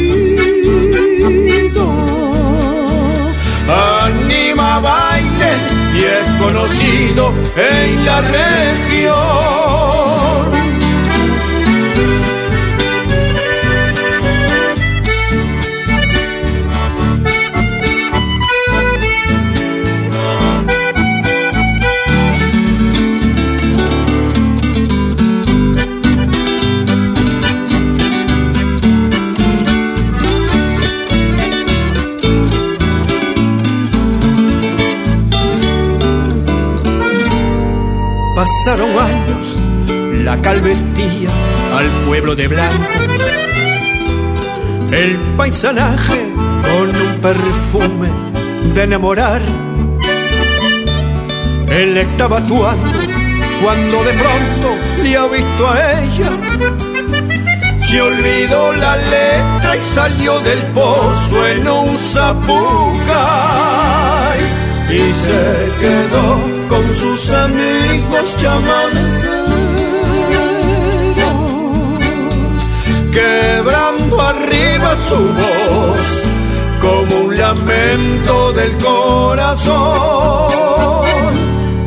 [4.04, 5.52] Anima baile
[5.96, 9.93] y es conocido en la región.
[38.44, 39.58] Pasaron años,
[40.26, 41.30] la cal vestía
[41.74, 42.90] al pueblo de blanco.
[44.92, 46.20] El paisanaje
[46.62, 48.10] con un perfume
[48.74, 49.42] de enamorar.
[51.70, 52.92] Él estaba actuando
[53.64, 56.30] cuando de pronto le ha visto a ella.
[57.80, 62.44] Se olvidó la letra y salió del pozo en un zapucay
[64.90, 69.50] y se quedó con sus amigos chamaneceros,
[73.12, 76.08] quebrando arriba su voz
[76.82, 79.74] como un lamento del corazón.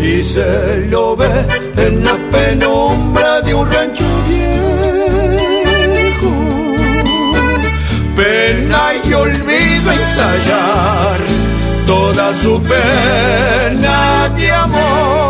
[0.00, 1.46] Y se lo ve
[1.76, 5.50] en la penumbra de un rancho viejo,
[8.14, 11.35] pena y olvido ensayar
[11.86, 15.25] toda su pena de amor.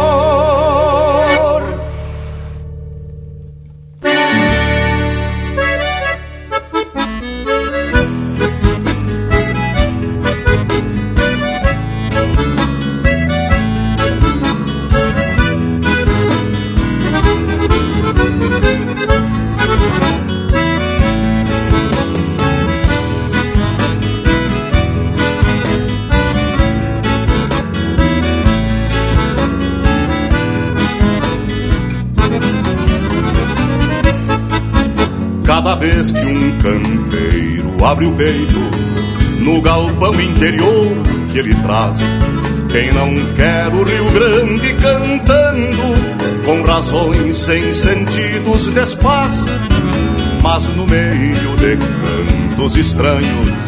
[35.66, 38.54] Cada vez que um campeiro abre o peito
[39.40, 40.92] no galpão interior
[41.32, 41.98] que ele traz,
[42.70, 49.32] quem não quer o Rio Grande cantando, com razões sem sentidos desfaz,
[50.40, 53.58] mas no meio de cantos estranhos,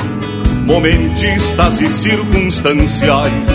[0.67, 3.49] momentistas e circunstanciais,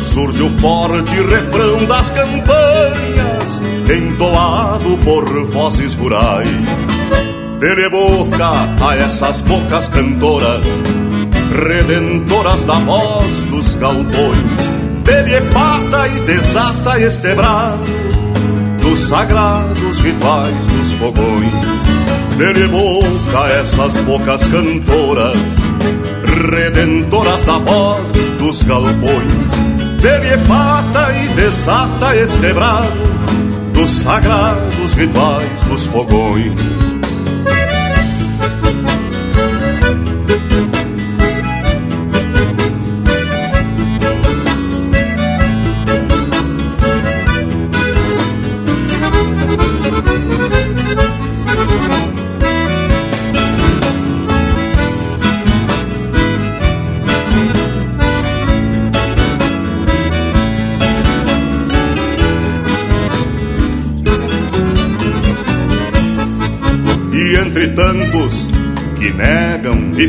[0.00, 6.91] surge o forte refrão das campanhas, entoado por vozes rurais.
[7.62, 8.50] Dele boca
[8.84, 10.66] a essas bocas cantoras,
[11.64, 14.60] redentoras da voz dos galpões.
[15.04, 17.86] Dele pata e desata este brado
[18.80, 21.52] dos sagrados rituais dos fogões.
[22.36, 25.38] Dele boca a essas bocas cantoras,
[26.50, 29.52] redentoras da voz dos galpões.
[30.02, 33.12] Dele pata e desata este brado
[33.72, 36.81] dos sagrados rituais dos fogões.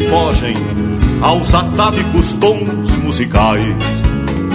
[0.10, 0.56] Fogem
[1.22, 3.76] aos atávicos tons musicais.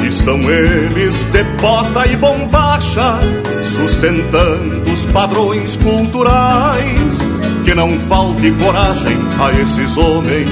[0.06, 3.18] Estão eles de bota e bombacha,
[3.62, 7.18] sustentando os padrões culturais.
[7.64, 10.48] Que não falte coragem a esses homens,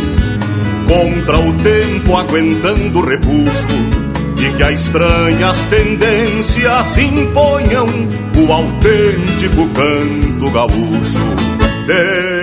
[0.87, 3.67] contra o tempo aguentando repuxo,
[4.39, 7.87] e que a estranhas tendências imponham
[8.37, 11.57] o autêntico canto gaúcho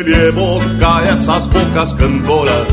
[0.04, 2.68] dele evoca essas bocas cantoras,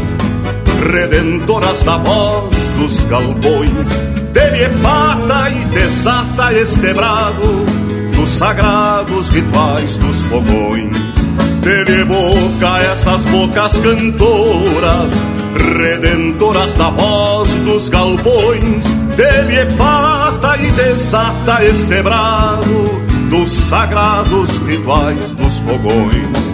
[0.91, 3.89] redentoras da voz dos galpões.
[4.33, 7.67] Dele pata e desata este brado
[8.15, 10.97] dos sagrados rituais dos fogões.
[11.63, 15.13] Dele evoca essas bocas cantoras,
[15.77, 18.85] redentoras da voz dos galpões.
[19.17, 23.01] Dele pata e desata este brado
[23.31, 26.50] dos sagrados rituais dos fogões.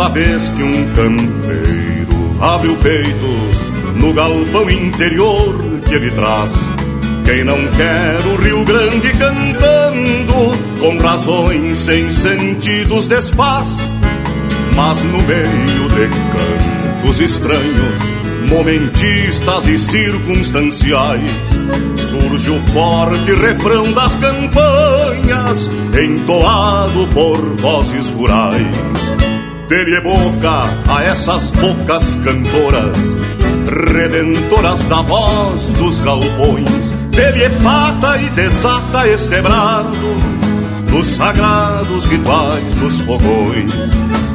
[0.00, 5.54] Cada vez que um campeiro abre o peito no galpão interior
[5.86, 6.52] que ele traz,
[7.22, 13.76] quem não quer o Rio Grande cantando, com razões sem sentidos desfaz,
[14.74, 18.00] mas no meio de cantos estranhos,
[18.48, 21.30] momentistas e circunstanciais,
[21.96, 29.09] surge o forte refrão das campanhas, entoado por vozes rurais
[29.70, 32.96] dele boca a essas bocas cantoras,
[33.92, 36.90] redentoras da voz dos galpões.
[37.12, 40.16] Dele pata e desata este brado
[40.88, 43.72] dos sagrados rituais dos fogões.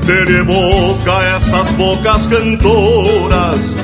[0.06, 3.76] Dele boca a essas bocas cantoras,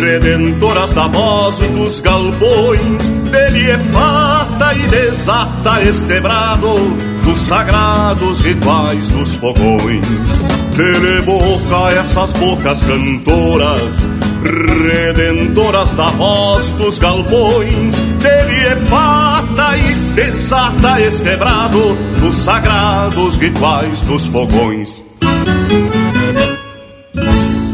[0.00, 3.08] redentoras da voz dos galpões.
[3.32, 6.74] Dele pata e desata este brado
[7.24, 10.06] dos sagrados rituais dos fogões.
[10.80, 13.82] Dele boca essas bocas cantoras,
[14.42, 17.94] redentoras da voz dos galpões.
[18.18, 25.04] Dele é pata e desata este brado dos sagrados rituais dos fogões.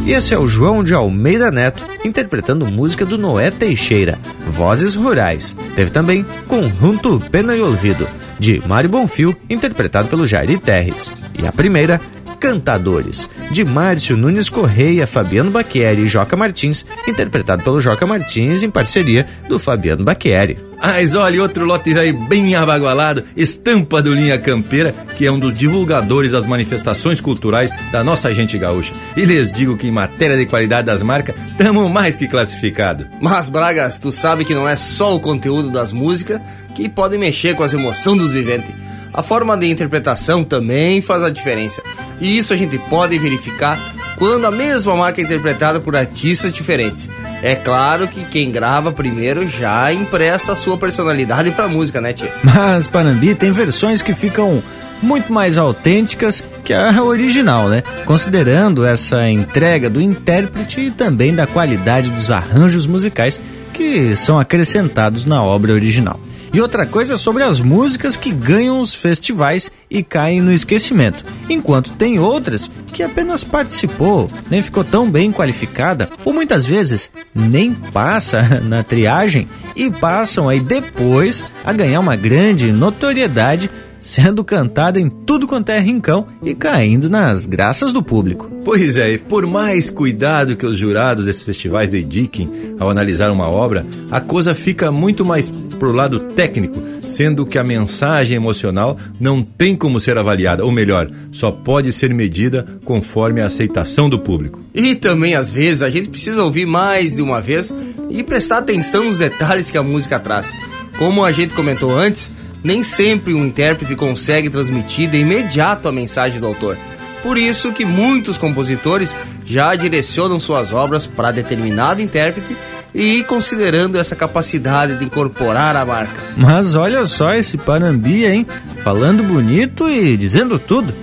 [0.05, 4.19] E esse é o João de Almeida Neto interpretando música do Noé Teixeira,
[4.49, 5.57] Vozes Rurais.
[5.77, 11.13] Teve também Conjunto Pena e Olvido, de Mário Bonfil, interpretado pelo Jairi Terres.
[11.41, 12.01] E a primeira,
[12.39, 18.71] Cantadores, de Márcio Nunes Correia, Fabiano Bacchieri e Joca Martins, interpretado pelo Joca Martins em
[18.71, 20.59] parceria do Fabiano Bacchieri.
[20.79, 25.55] Mas olha, outro lote velho bem abagualado, estampa do Linha Campeira, que é um dos
[25.55, 28.93] divulgadores das manifestações culturais da nossa gente gaúcha.
[29.17, 33.07] E lhes digo que em matéria de qualidade das marcas, tamo mais que classificado.
[33.21, 36.41] Mas, Bragas, tu sabe que não é só o conteúdo das músicas
[36.75, 38.71] que pode mexer com as emoções dos viventes.
[39.13, 41.83] A forma de interpretação também faz a diferença.
[42.21, 43.79] E isso a gente pode verificar
[44.17, 47.09] quando a mesma marca é interpretada por artistas diferentes.
[47.43, 52.33] É claro que quem grava primeiro já empresta a sua personalidade pra música, né, tia?
[52.43, 54.63] Mas Panambi tem versões que ficam
[55.03, 57.83] muito mais autênticas que a original, né?
[58.05, 63.41] Considerando essa entrega do intérprete e também da qualidade dos arranjos musicais
[63.73, 66.19] que são acrescentados na obra original.
[66.53, 71.93] E outra coisa sobre as músicas que ganham os festivais e caem no esquecimento, enquanto
[71.93, 78.61] tem outras que apenas participou, nem ficou tão bem qualificada, ou muitas vezes nem passa
[78.65, 83.71] na triagem e passam aí depois a ganhar uma grande notoriedade
[84.01, 88.51] sendo cantada em tudo quanto é rincão e caindo nas graças do público.
[88.65, 92.51] Pois é, e por mais cuidado que os jurados desses festivais dediquem
[92.81, 97.65] ao analisar uma obra, a coisa fica muito mais pro lado técnico, sendo que a
[97.65, 103.47] mensagem emocional não tem como ser avaliada, ou melhor, só pode ser medida conforme a
[103.47, 104.61] aceitação do público.
[104.75, 107.73] E também, às vezes, a gente precisa ouvir mais de uma vez
[108.11, 110.53] e prestar atenção nos detalhes que a música traz.
[110.99, 112.33] Como a gente comentou antes,
[112.63, 116.77] nem sempre um intérprete consegue transmitir de imediato a mensagem do autor.
[117.23, 119.15] Por isso que muitos compositores
[119.45, 122.57] já direcionam suas obras para determinado intérprete
[122.95, 126.21] e considerando essa capacidade de incorporar a marca.
[126.37, 128.47] Mas olha só esse Panambi, hein?
[128.77, 130.95] Falando bonito e dizendo tudo.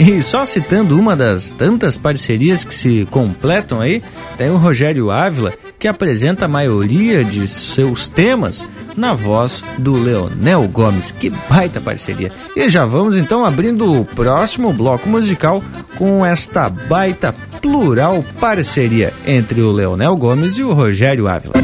[0.00, 4.02] E só citando uma das tantas parcerias que se completam aí,
[4.38, 8.66] tem o Rogério Ávila, que apresenta a maioria de seus temas
[8.96, 11.10] na voz do Leonel Gomes.
[11.10, 12.32] Que baita parceria!
[12.56, 15.62] E já vamos então abrindo o próximo bloco musical
[15.98, 21.56] com esta baita plural parceria entre o Leonel Gomes e o Rogério Ávila.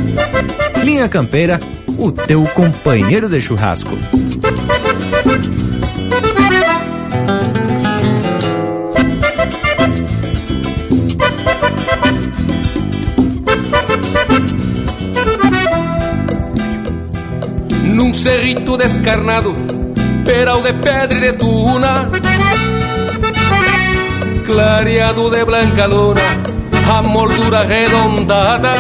[0.84, 1.58] Linha Campeira,
[1.96, 3.96] o teu companheiro de churrasco.
[17.97, 19.55] Num cerrito descarnado,
[20.23, 22.10] peral de pedra e de tuna,
[24.44, 26.20] clareado de blanca luna,
[26.94, 28.73] a moldura arredondada.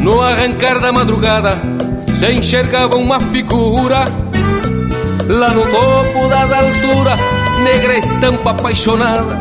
[0.00, 1.56] No arrancar da madrugada,
[2.18, 4.02] se enxergava uma figura
[5.28, 7.20] Lá no topo das alturas,
[7.62, 9.38] negra estampa apaixonada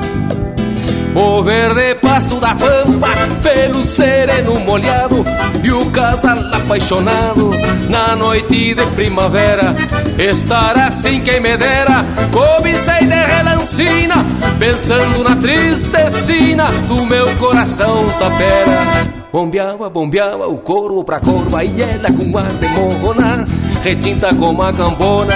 [1.15, 3.09] o verde pasto da pampa,
[3.41, 5.23] pelo sereno molhado
[5.63, 7.51] E o casal apaixonado
[7.89, 9.73] na noite de primavera.
[10.17, 14.25] Estar assim quem me dera, cobicei de relancina
[14.57, 19.19] Pensando na tristecina do meu coração tapera.
[19.31, 23.45] Bombeava, bombeava o corvo pra corva e ela com ar de morrona
[23.83, 25.35] Retinta como a cambona,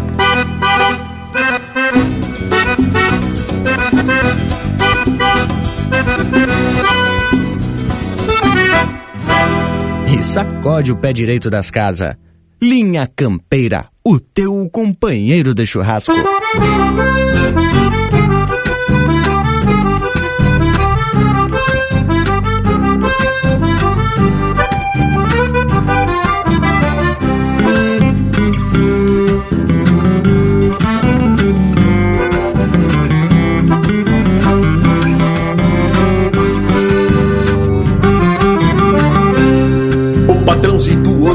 [10.31, 12.15] Sacode o pé direito das casas.
[12.61, 16.13] Linha Campeira, o teu companheiro de churrasco.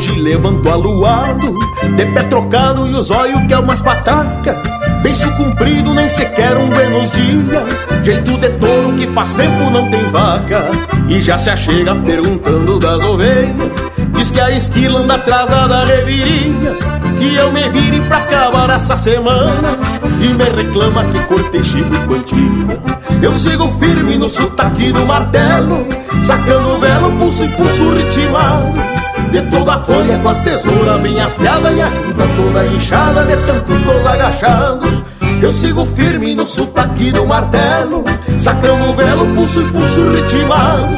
[0.06, 1.54] Hoje levantou aluado
[1.96, 4.56] De pé trocado e os olhos que é umas pataca.
[5.02, 7.64] Beiço comprido, nem sequer um buenos dia
[8.02, 10.70] Jeito de touro que faz tempo não tem vaca.
[11.08, 13.70] E já se achega perguntando das ovelhas.
[14.12, 16.72] Diz que a esquila anda atrasada da revirinha
[17.18, 19.78] Que eu me vire pra acabar essa semana.
[20.20, 22.80] E me reclama que cortei chico quantia
[23.22, 25.86] Eu sigo firme no sotaque do martelo.
[26.22, 31.70] Sacando velo, pulso e pulso ritmado de toda a folha com as tesouras bem afiada
[31.72, 35.04] E a junta toda inchada de tanto tos agachando
[35.42, 38.04] Eu sigo firme no sotaque do martelo
[38.38, 40.88] Sacando o velo, pulso e pulso ritmado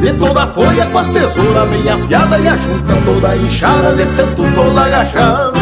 [0.00, 4.04] De toda a folha com as tesouras bem afiada E a junta toda inchada de
[4.16, 5.61] tanto tos agachando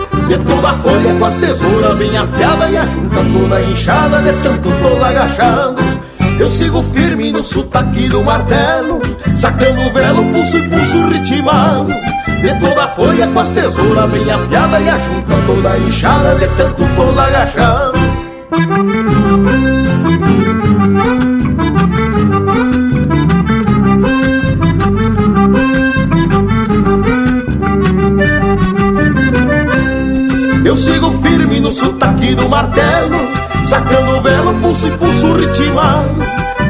[0.31, 4.31] de toda a folha com as tesouras bem afiada E a junta toda inchada de
[4.41, 5.81] tanto tos agachando
[6.39, 9.01] Eu sigo firme no sotaque do martelo
[9.35, 11.91] Sacando o velo, pulso e pulso ritmado
[12.39, 16.47] De toda a folha com as tesouras bem afiada E a junta toda inchada de
[16.55, 17.99] tanto tos agachando
[31.71, 33.17] sotaque do martelo,
[33.65, 36.21] sacando o velo, pulso e pulso ritmado.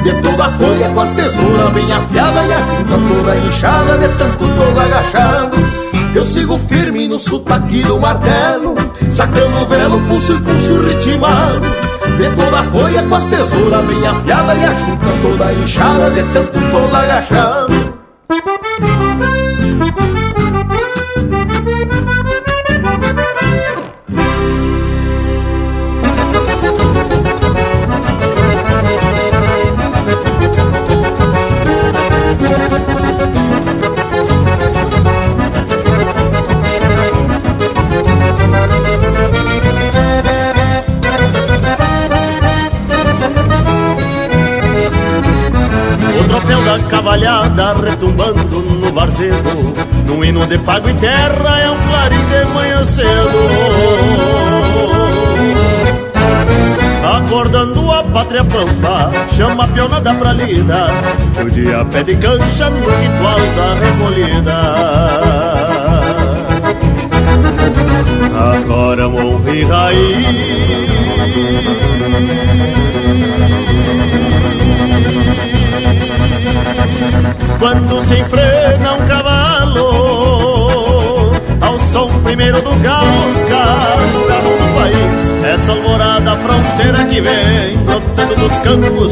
[0.04, 4.08] De toda a folha com as tesouras bem afiada e a junta toda inchada de
[4.18, 5.58] tanto todos agachado.
[6.14, 8.76] Eu sigo firme no sotaque do martelo,
[9.10, 11.62] sacando o velo, pulso e pulso ritmado.
[12.18, 16.24] De toda a folha com as tesouras bem afiada e a junta toda inchada de
[16.34, 17.61] tanto todos agachado.
[61.62, 64.58] O dia pede cancha no ritual da recolhida.
[68.56, 69.04] Agora
[69.54, 70.26] e raiz.
[77.60, 79.86] Quando se enfrena um cavalo
[81.62, 85.32] ao som primeiro dos galos carro do país.
[85.54, 89.12] Essa alvorada fronteira que vem brotando dos campos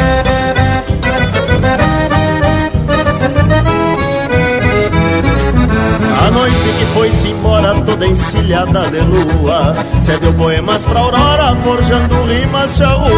[7.01, 9.75] foi-se embora toda encilhada de lua.
[10.01, 13.11] Cedeu poemas pra aurora, forjando rimas charruas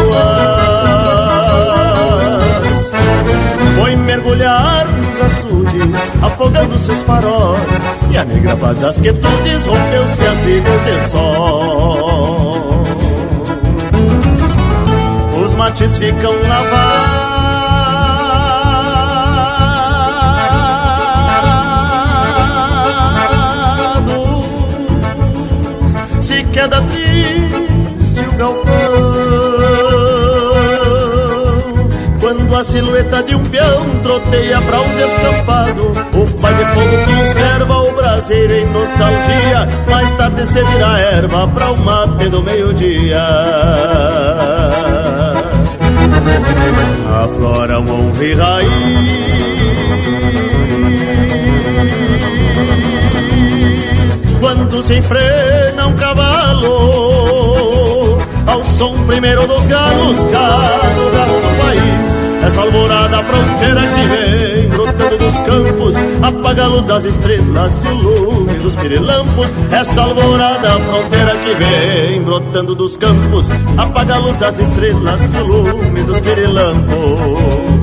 [3.78, 7.60] Foi mergulhar nos açudes, afogando seus faróis.
[8.10, 12.82] E a negra paz das quietudes rompeu-se as vidas de sol.
[15.44, 17.03] Os mates ficam lavados
[26.54, 28.72] queda triste o galpão.
[32.20, 37.82] Quando a silhueta de um peão troteia pra um descampado O pai de fogo conserva
[37.82, 39.68] o braseiro em nostalgia.
[39.90, 43.20] Mais tarde se vira erva pra o mate do meio-dia.
[47.24, 49.53] Aflora um honra e raiz
[54.44, 56.68] quando se enfrena um cavalo
[58.46, 65.16] Ao som primeiro dos galos, cada galo do país Essa alvorada fronteira que vem brotando
[65.16, 69.56] dos campos Apaga a luz das estrelas e o lume dos pirilampos.
[69.72, 73.48] Essa alvorada fronteira que vem brotando dos campos
[73.78, 77.73] Apaga a luz das estrelas e o lume dos pirilampos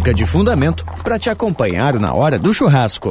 [0.00, 3.10] música de fundamento para te acompanhar na hora do churrasco.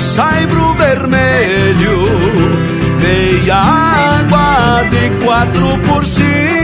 [0.00, 1.98] saibro vermelho.
[3.02, 6.57] Meia água de quatro por cinco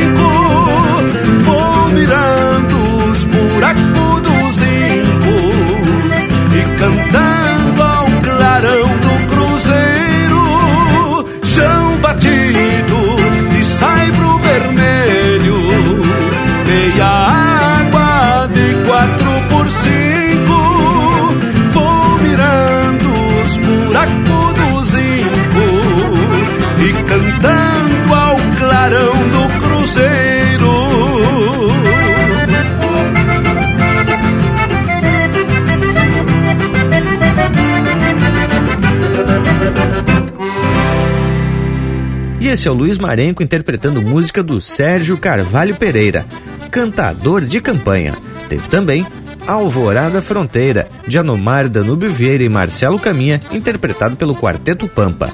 [42.64, 46.24] esse é o Luiz Marenco interpretando música do Sérgio Carvalho Pereira,
[46.70, 48.14] cantador de campanha.
[48.48, 49.06] Teve também
[49.46, 55.30] Alvorada Fronteira, de Anomar Danúbio Vieira e Marcelo Caminha, interpretado pelo Quarteto Pampa.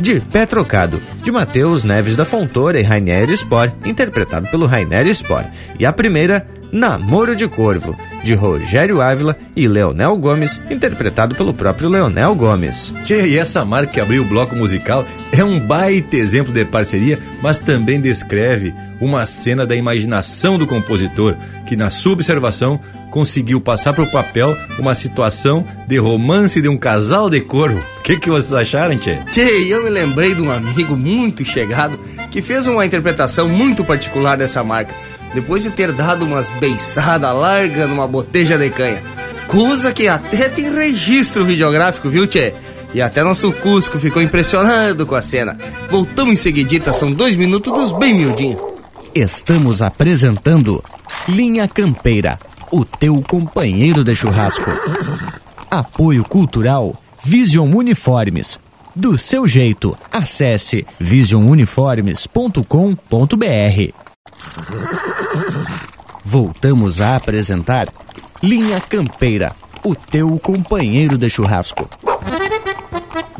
[0.00, 5.44] De Pé Trocado, de Matheus Neves da Fontoura e Rainer Spor, interpretado pelo Rainer Spor.
[5.78, 11.88] E a primeira, Namoro de Corvo, de Rogério Ávila e Leonel Gomes, interpretado pelo próprio
[11.88, 12.92] Leonel Gomes.
[13.04, 17.18] Tchê, e essa marca que abriu o bloco musical é um baita exemplo de parceria,
[17.40, 21.34] mas também descreve uma cena da imaginação do compositor,
[21.66, 22.78] que na sua observação
[23.10, 27.82] conseguiu passar para o papel uma situação de romance de um casal de corvo.
[27.98, 29.16] O que, que vocês acharam, Tchê?
[29.30, 31.98] Tchê, eu me lembrei de um amigo muito chegado
[32.30, 34.94] que fez uma interpretação muito particular dessa marca,
[35.32, 39.02] depois de ter dado umas beiçadas largas numa boteja de canha.
[39.46, 42.52] Coisa que até tem registro videográfico, viu, Tchê?
[42.94, 45.56] E até nosso Cusco ficou impressionado com a cena.
[45.90, 48.60] Voltamos em seguidita, são dois minutos dos bem miudinhos.
[49.14, 50.82] Estamos apresentando
[51.28, 52.38] Linha Campeira,
[52.70, 54.70] o teu companheiro de churrasco.
[55.70, 58.58] Apoio Cultural Vision Uniformes.
[58.94, 63.94] Do seu jeito, acesse visionuniformes.com.br.
[66.24, 67.88] Voltamos a apresentar
[68.42, 69.52] Linha Campeira,
[69.84, 71.88] o teu companheiro de churrasco.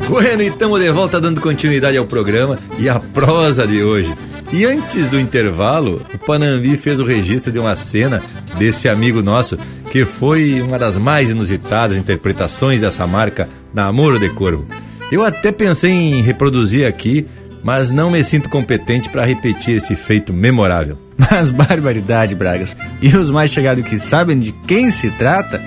[0.07, 4.13] Bueno, estamos de volta dando continuidade ao programa e à prosa de hoje.
[4.51, 8.21] E antes do intervalo, o Panambi fez o registro de uma cena
[8.57, 9.57] desse amigo nosso
[9.91, 14.67] que foi uma das mais inusitadas interpretações dessa marca Namoro de Corvo.
[15.11, 17.27] Eu até pensei em reproduzir aqui,
[17.63, 20.97] mas não me sinto competente para repetir esse feito memorável.
[21.17, 22.75] Mas barbaridade, Bragas.
[23.01, 25.61] E os mais chegados que sabem de quem se trata,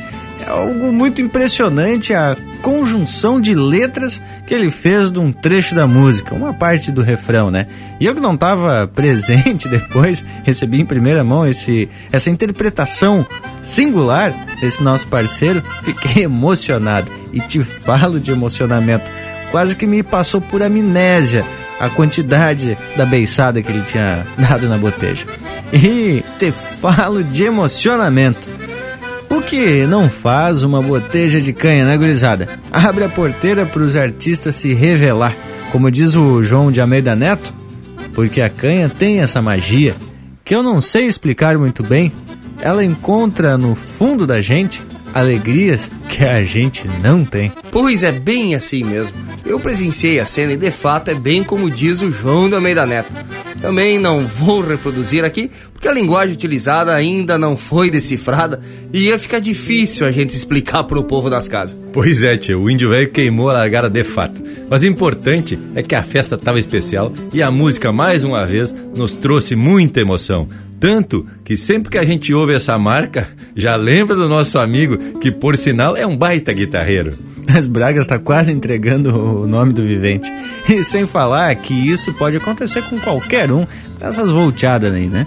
[0.46, 5.86] é algo muito impressionante a conjunção de letras que ele fez de um trecho da
[5.86, 7.66] música, uma parte do refrão, né?
[7.98, 13.26] E eu que não estava presente depois, recebi em primeira mão esse, essa interpretação
[13.62, 17.10] singular desse nosso parceiro, fiquei emocionado.
[17.32, 19.04] E te falo de emocionamento,
[19.50, 21.44] quase que me passou por amnésia
[21.80, 25.26] a quantidade da beiçada que ele tinha dado na boteja.
[25.72, 28.48] E te falo de emocionamento.
[29.46, 32.48] Que não faz uma boteja de canha, né, gurizada?
[32.72, 35.34] Abre a porteira para os artistas se revelar.
[35.70, 37.54] Como diz o João de Almeida Neto,
[38.12, 39.94] porque a canha tem essa magia
[40.44, 42.12] que eu não sei explicar muito bem.
[42.60, 44.82] Ela encontra no fundo da gente
[45.16, 47.50] alegrias que a gente não tem.
[47.70, 49.16] Pois é bem assim mesmo.
[49.46, 52.84] Eu presenciei a cena e de fato é bem como diz o João do Almeida
[52.84, 53.14] Neto.
[53.58, 58.60] Também não vou reproduzir aqui, porque a linguagem utilizada ainda não foi decifrada
[58.92, 61.78] e ia ficar difícil a gente explicar para o povo das casas.
[61.94, 64.42] Pois é, tio, o índio velho queimou a largada de fato.
[64.68, 68.74] Mas o importante é que a festa estava especial e a música, mais uma vez,
[68.94, 70.46] nos trouxe muita emoção.
[70.78, 75.30] Tanto que sempre que a gente ouve essa marca, já lembra do nosso amigo, que
[75.30, 77.16] por sinal é um baita guitarreiro.
[77.48, 80.30] As Bragas está quase entregando o nome do vivente.
[80.68, 83.66] E sem falar que isso pode acontecer com qualquer um
[83.98, 85.26] dessas volteadas aí, né?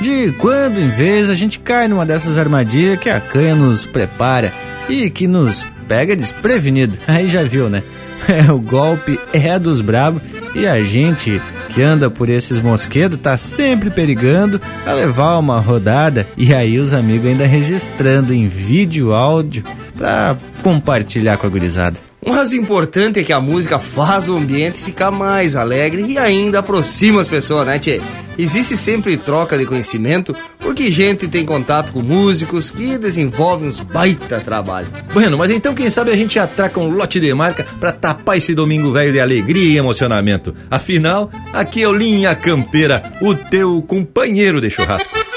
[0.00, 4.52] De quando em vez a gente cai numa dessas armadilhas que a canha nos prepara
[4.88, 6.98] e que nos pega desprevenido.
[7.06, 7.82] Aí já viu, né?
[8.28, 10.20] É, o golpe é dos brabos
[10.54, 16.26] e a gente que anda por esses mosquedos tá sempre perigando a levar uma rodada
[16.36, 19.64] e aí os amigos ainda registrando em vídeo, áudio
[19.96, 22.07] para compartilhar com a gurizada.
[22.24, 26.58] Mas o importante é que a música faz o ambiente ficar mais alegre e ainda
[26.58, 28.00] aproxima as pessoas, né, Tchê?
[28.38, 34.40] Existe sempre troca de conhecimento, porque gente tem contato com músicos que desenvolvem uns baita
[34.40, 34.88] trabalho.
[35.12, 38.54] Bueno, mas então quem sabe a gente atraca um lote de marca para tapar esse
[38.54, 40.54] domingo velho de alegria e emocionamento.
[40.70, 45.27] Afinal, aqui é o Linha Campeira, o teu companheiro de churrasco.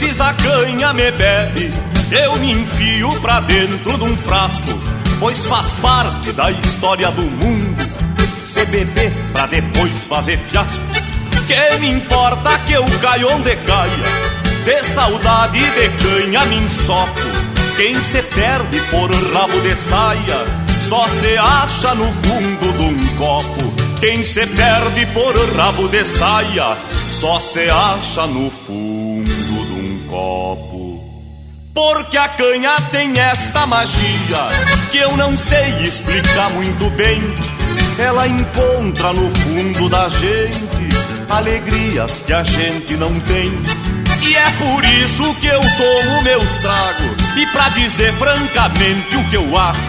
[0.00, 1.72] Vezes a canha me bebe,
[2.10, 4.82] eu me enfio pra dentro de um frasco,
[5.20, 7.84] pois faz parte da história do mundo.
[8.42, 10.82] Se beber pra depois fazer fiasco,
[11.46, 14.06] que me importa que eu caia onde caia,
[14.64, 17.20] de saudade de canha me ensopo.
[17.76, 20.44] Quem se perde por rabo de saia,
[20.88, 23.74] só se acha no fundo de um copo.
[24.00, 26.76] Quem se perde por rabo de saia,
[27.10, 28.93] só se acha no fundo.
[31.74, 34.38] Porque a canha tem esta magia
[34.92, 37.20] que eu não sei explicar muito bem.
[37.98, 40.88] Ela encontra no fundo da gente
[41.28, 43.50] alegrias que a gente não tem.
[44.22, 47.36] E é por isso que eu tomo meus tragos.
[47.36, 49.80] E pra dizer francamente o que eu acho,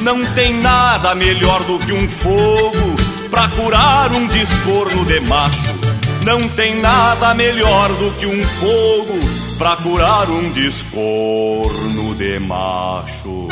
[0.00, 2.96] não tem nada melhor do que um fogo
[3.30, 5.87] pra curar um descorno de macho.
[6.28, 9.18] Não tem nada melhor do que um fogo
[9.56, 13.48] pra curar um descorno de macho.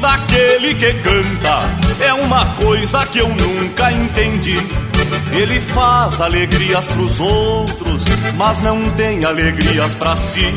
[0.00, 1.60] Daquele que canta
[2.00, 4.56] é uma coisa que eu nunca entendi.
[5.32, 8.04] Ele faz alegrias pros outros,
[8.36, 10.52] mas não tem alegrias pra si.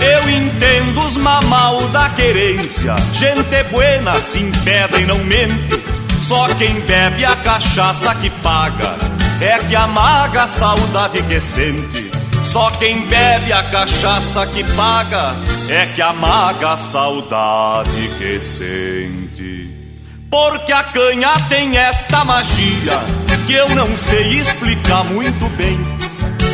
[0.00, 5.80] Eu entendo os mamal da querência, gente buena se impede e não mente.
[6.22, 8.96] Só quem bebe a cachaça que paga
[9.40, 12.05] é que amaga a saudade que sente.
[12.46, 15.34] Só quem bebe a cachaça que paga
[15.68, 19.68] é que amaga a saudade que sente.
[20.30, 22.98] Porque a canha tem esta magia
[23.46, 25.78] que eu não sei explicar muito bem.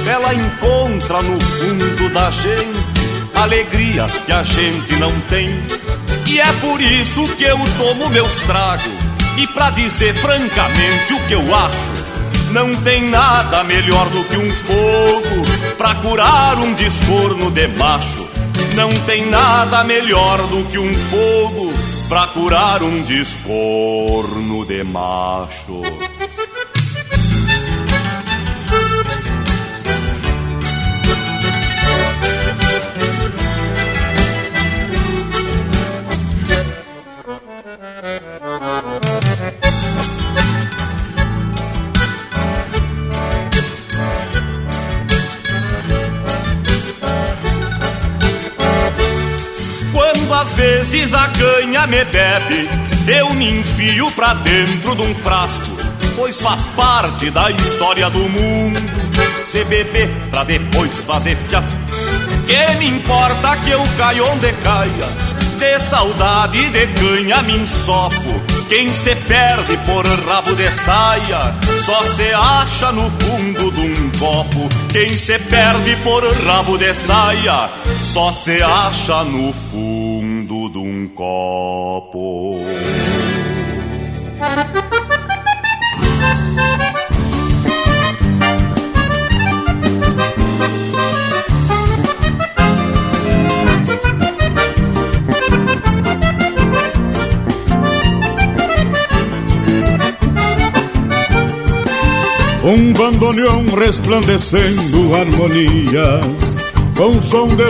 [0.06, 5.50] Ela encontra no fundo da gente alegrias que a gente não tem.
[6.26, 8.86] E é por isso que eu tomo meus tragos.
[9.36, 12.02] E pra dizer francamente o que eu acho,
[12.52, 15.41] não tem nada melhor do que um fogo
[15.92, 18.26] pra curar um descorno de macho.
[18.74, 21.72] Não tem nada melhor do que um fogo
[22.08, 25.82] pra curar um descorno de macho.
[50.52, 52.68] Às vezes a canha me bebe,
[53.08, 55.78] eu me enfio pra dentro de um frasco,
[56.14, 58.78] pois faz parte da história do mundo.
[59.44, 61.78] Se beber pra depois fazer fiasco,
[62.46, 65.32] que me importa que eu caia onde caia?
[65.58, 68.42] De saudade de canha me ensopo.
[68.68, 74.68] Quem se perde por rabo de saia só se acha no fundo de um copo.
[74.90, 77.70] Quem se perde por rabo de saia
[78.02, 79.91] só se acha no fundo
[81.22, 82.56] copo.
[102.64, 106.22] Um bandoneão resplandecendo harmonias
[106.96, 107.64] Com som de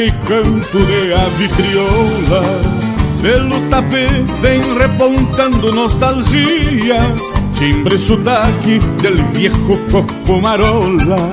[0.00, 2.77] e canto de ave crioula
[3.20, 4.06] Pelo tapê
[4.40, 7.20] vem repontando nostalgias
[7.58, 11.30] Timbre sotaque del viejo coco marola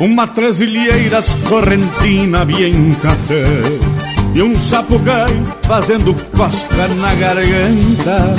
[0.00, 3.44] Uma tresilheiras correntina bien café
[4.34, 8.34] E um sapucai fazendo cosca na garganta.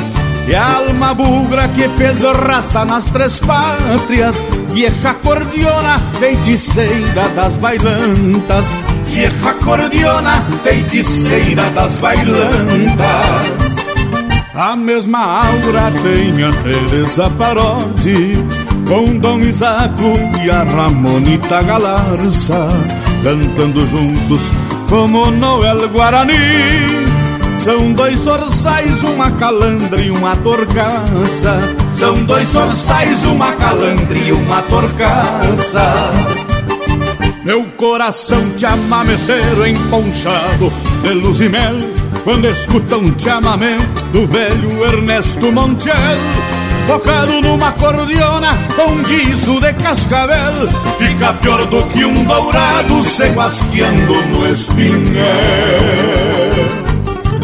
[0.47, 4.35] E a alma bugra que fez raça nas três pátrias
[4.69, 8.65] Vieja cordiona, feiticeira das bailantas
[9.09, 13.75] Vieja cordiona, feiticeira das bailantas
[14.53, 18.33] A mesma aura tem a Teresa Parodi
[18.87, 20.13] Com Dom Isaco
[20.43, 22.67] e a Ramonita Galarça
[23.23, 24.51] Cantando juntos
[24.87, 27.09] como Noel Guarani
[27.63, 31.59] são dois orçais, uma calandra e uma torcaça.
[31.91, 36.48] São dois orçais, uma calandra e uma torcaça.
[37.49, 40.71] Meu coração te amameceiro emponchado
[41.01, 41.77] de luz e mel
[42.23, 43.75] Quando escuta um chamamé
[44.13, 45.95] do velho Ernesto Montiel.
[46.85, 50.67] Tocado numa cordiona com guiso de cascavel
[50.99, 55.25] Fica pior do que um dourado se guasqueando no espinhel.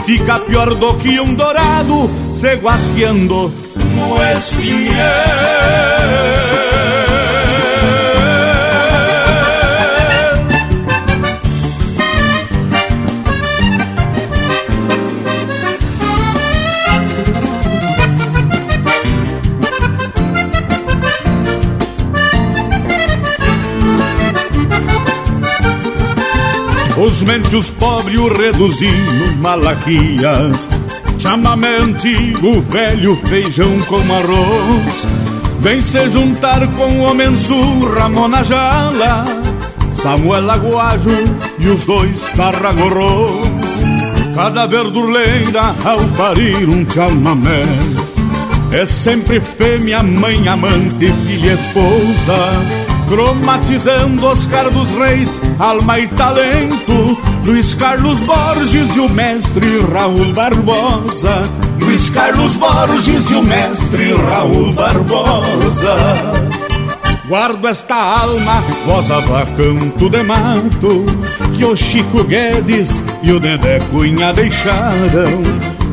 [0.06, 3.52] Fica pior do que um dourado se guasqueando
[3.96, 6.45] no espinhel.
[27.16, 30.68] Os mendios pobres o reduzindo malaquias.
[31.18, 35.08] Chamamé antigo, velho feijão com arroz.
[35.62, 37.34] Vem se juntar com o homem
[37.98, 39.24] Ramona Jala
[39.90, 41.10] Samuel Aguajo
[41.58, 43.48] e os dois tarragorros.
[44.36, 47.64] Cada verdurleira ao parir um chamamé.
[48.74, 57.76] É sempre fêmea, mãe, amante, filha, esposa Cromatizando Oscar dos Reis, alma e talento Luiz
[57.76, 61.44] Carlos Borges e o mestre Raul Barbosa.
[61.80, 65.96] Luiz Carlos Borges e o mestre Raul Barbosa.
[67.28, 69.22] Guardo esta alma, voz a
[69.58, 71.06] canto de mato
[71.58, 75.42] Que o Chico Guedes e o Dedé Cunha deixaram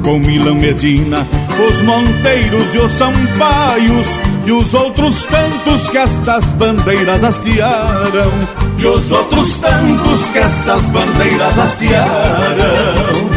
[0.03, 1.27] Com Milão Medina,
[1.61, 8.33] os Monteiros e os Sampaios e os outros tantos que estas bandeiras hastearam,
[8.79, 13.31] e os outros tantos que estas bandeiras hastearam.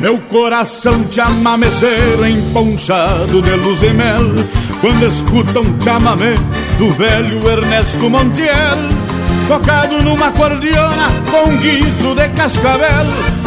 [0.00, 4.44] Meu coração te amameceiro emponchado de luz e mel,
[4.80, 6.34] quando escuta um chamamé
[6.78, 8.78] do velho Ernesto Montiel,
[9.48, 13.06] tocado numa cordiona com guiso de cascavel,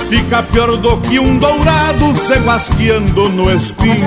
[0.09, 4.01] fica pior do que um dourado se guasqueando no espinhel.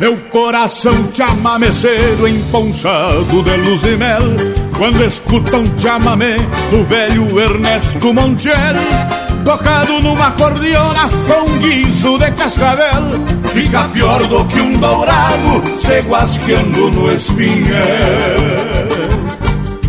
[0.00, 4.22] Meu coração te amameceiro emponchado de luz e mel.
[4.76, 6.36] Quando escuta um chamamé
[6.70, 8.74] do velho Ernesto Montiel.
[9.44, 13.04] Tocado numa cordiona com guiso de cascavel
[13.54, 19.15] Fica pior do que um dourado se guasqueando no espinhel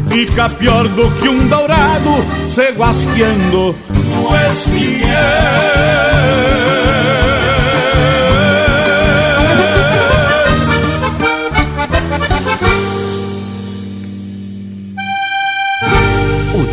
[0.09, 2.11] fica pior do que um dourado
[2.53, 6.07] se guasqueando no espinheiro.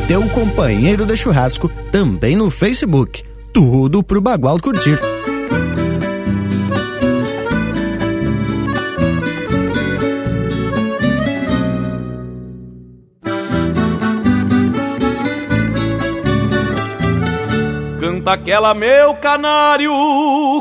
[0.07, 3.23] teu companheiro de churrasco também no Facebook.
[3.53, 4.99] Tudo pro Bagual curtir.
[18.25, 19.93] Canta aquela, meu canário,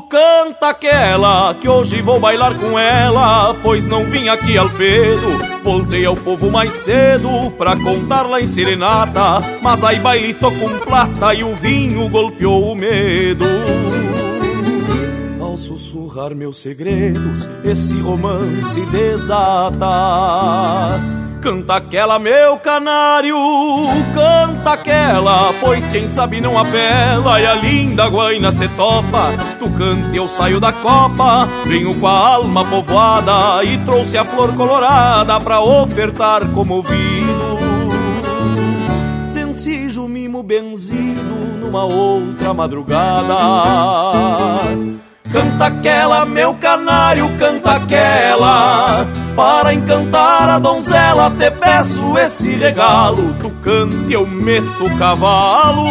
[0.10, 5.40] canta aquela, que hoje vou bailar com ela, pois não vim aqui ao pedo.
[5.64, 11.34] Voltei ao povo mais cedo pra contar lá em serenata Mas aí baile com plata
[11.34, 13.46] e o vinho golpeou o medo.
[15.40, 19.88] Ao sussurrar meus segredos, esse romance desata
[21.44, 23.36] Canta aquela, meu canário,
[24.14, 29.34] canta aquela, pois quem sabe não apela e a linda guaina se topa.
[29.60, 34.56] Tu canta eu saio da copa, venho com a alma povoada e trouxe a flor
[34.56, 37.60] colorada pra ofertar como ouvido.
[39.28, 43.36] Sencijo mimo benzido numa outra madrugada.
[45.34, 49.04] Canta aquela, meu canário, canta aquela.
[49.36, 53.34] Para encantar a donzela, te peço esse regalo.
[53.40, 55.88] Tu cante, eu meto o cavalo.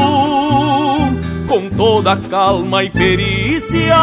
[1.49, 3.97] Com toda calma e perícia.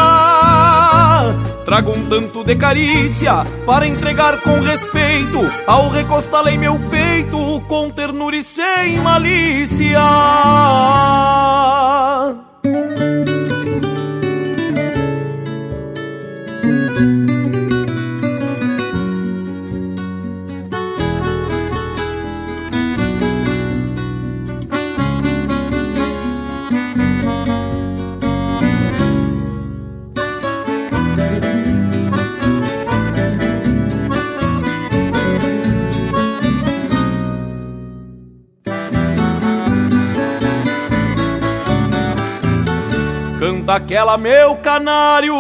[1.64, 5.40] Trago um tanto de carícia para entregar com respeito.
[5.66, 10.02] Ao recostar em meu peito, com ternura e sem malícia.
[43.70, 45.36] Canta aquela, meu canário,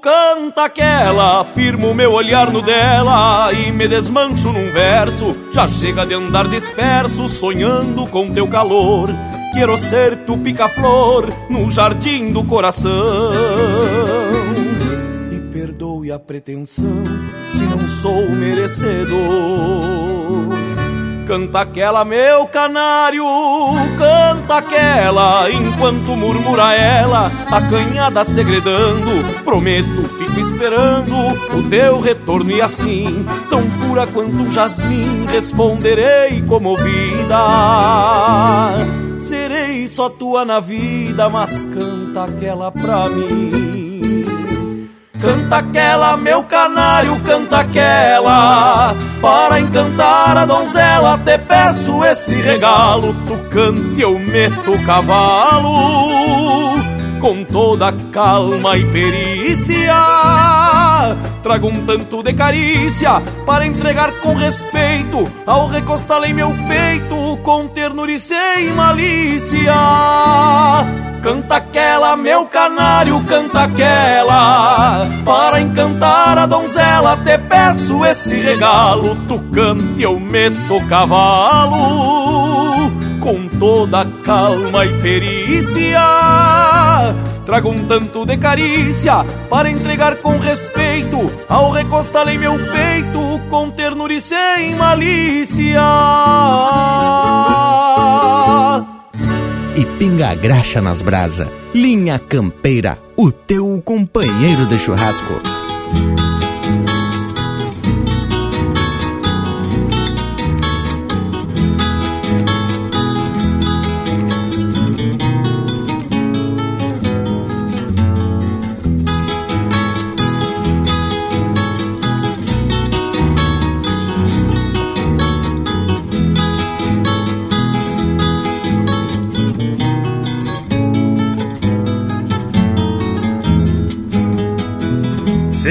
[0.00, 5.36] canta aquela, firmo meu olhar no dela e me desmancho num verso.
[5.52, 9.10] Já chega de andar disperso, sonhando com teu calor.
[9.52, 12.90] Quero ser tu pica-flor no jardim do coração.
[15.30, 17.04] E perdoe a pretensão
[17.50, 19.12] se não sou merecedor.
[21.32, 23.24] Canta aquela, meu canário,
[23.96, 29.42] canta aquela, enquanto murmura ela, acanhada segredando.
[29.42, 31.14] Prometo, fico esperando
[31.56, 37.38] o teu retorno e assim, tão pura quanto um jasmim, responderei comovida.
[39.18, 43.61] Serei só tua na vida, mas canta aquela pra mim.
[45.22, 48.92] Canta aquela, meu canário, canta aquela.
[49.20, 53.14] Para encantar a donzela, te peço esse regalo.
[53.24, 56.61] Tu cante, eu meto o cavalo.
[57.22, 59.94] Com toda calma e perícia.
[61.40, 65.30] Trago um tanto de carícia para entregar com respeito.
[65.46, 69.72] Ao recostar em meu peito, com ternura e sem malícia.
[71.22, 75.06] Canta aquela, meu canário, canta aquela.
[75.24, 79.14] Para encantar a donzela, te peço esse regalo.
[79.28, 82.90] Tu cante, eu meto o cavalo.
[83.20, 86.71] Com toda calma e perícia.
[87.44, 91.18] Trago um tanto de carícia para entregar com respeito.
[91.48, 95.80] Ao recostar em meu peito, com ternura e sem malícia
[99.76, 101.50] e pinga graxa nas brasa.
[101.74, 105.40] Linha Campeira, o teu companheiro de churrasco.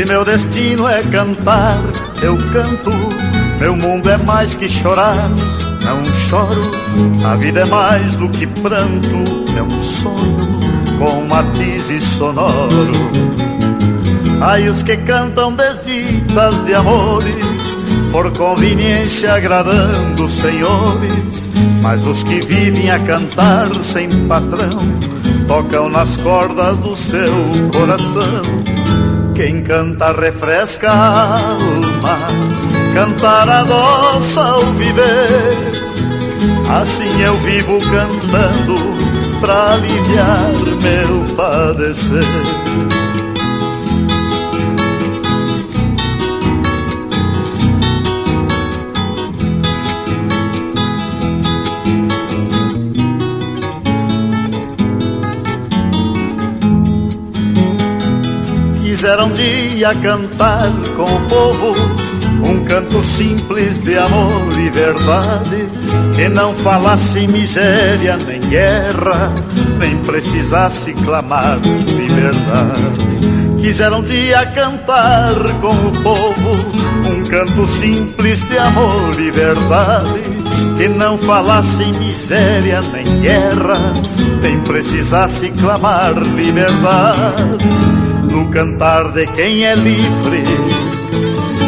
[0.01, 1.77] Se meu destino é cantar,
[2.23, 2.89] eu canto.
[3.59, 5.29] Meu mundo é mais que chorar,
[5.83, 6.71] não choro.
[7.23, 9.15] A vida é mais do que pranto,
[9.55, 10.59] é um sonho
[10.97, 12.91] com matizes sonoro.
[14.41, 17.77] Ai, os que cantam desditas de amores,
[18.11, 21.47] por conveniência agradando os senhores,
[21.83, 24.79] mas os que vivem a cantar sem patrão
[25.47, 27.31] tocam nas cordas do seu
[27.71, 28.70] coração.
[29.41, 32.19] Quem canta refresca a alma,
[32.93, 35.57] cantar adoça ao viver.
[36.69, 38.77] Assim eu vivo cantando
[39.39, 40.51] pra aliviar
[40.83, 42.21] meu padecer.
[59.01, 61.71] Quisera um dia cantar com o povo
[62.47, 65.67] um canto simples de amor e verdade
[66.15, 69.33] que não falasse miséria nem guerra,
[69.79, 71.57] nem precisasse clamar
[71.87, 73.57] liberdade.
[73.59, 76.51] Quisera um dia cantar com o povo
[77.09, 80.21] um canto simples de amor e verdade
[80.77, 83.93] que não falasse miséria nem guerra,
[84.43, 87.57] nem precisasse clamar liberdade
[88.31, 90.43] no cantar de quem é livre.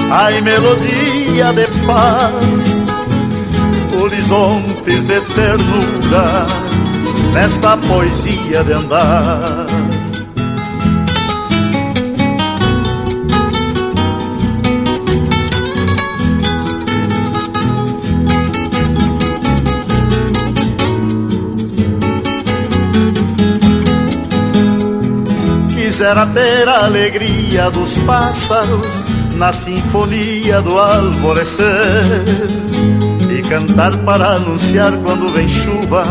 [0.09, 2.83] Ai, melodia de paz,
[4.01, 6.47] horizontes de ternura,
[7.33, 9.92] nesta poesia de andar.
[26.03, 29.05] Quisera ter a alegria dos pássaros
[29.37, 31.65] na sinfonia do alvorecer.
[33.29, 36.03] E cantar para anunciar quando vem chuva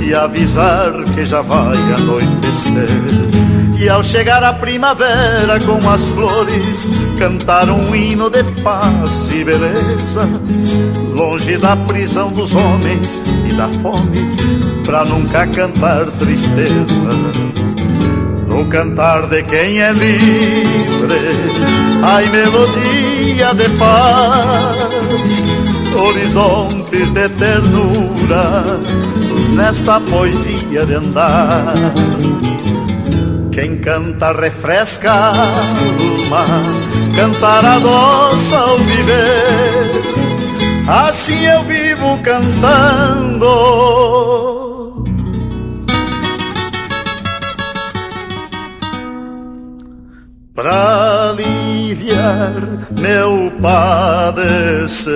[0.00, 2.88] e avisar que já vai anoitecer.
[3.78, 10.28] E ao chegar a primavera com as flores, cantar um hino de paz e beleza,
[11.16, 14.18] longe da prisão dos homens e da fome,
[14.84, 17.61] pra nunca cantar tristeza
[18.52, 21.16] no cantar de quem é livre,
[22.02, 25.44] ai melodia de paz,
[25.98, 28.78] horizontes de ternura,
[29.54, 31.72] nesta poesia de andar.
[33.50, 36.44] Quem canta refresca a alma,
[37.16, 39.92] cantar adoça ao viver,
[40.86, 43.42] assim eu vivo cantando
[50.54, 52.52] para aliviar
[52.90, 55.12] meu padecer.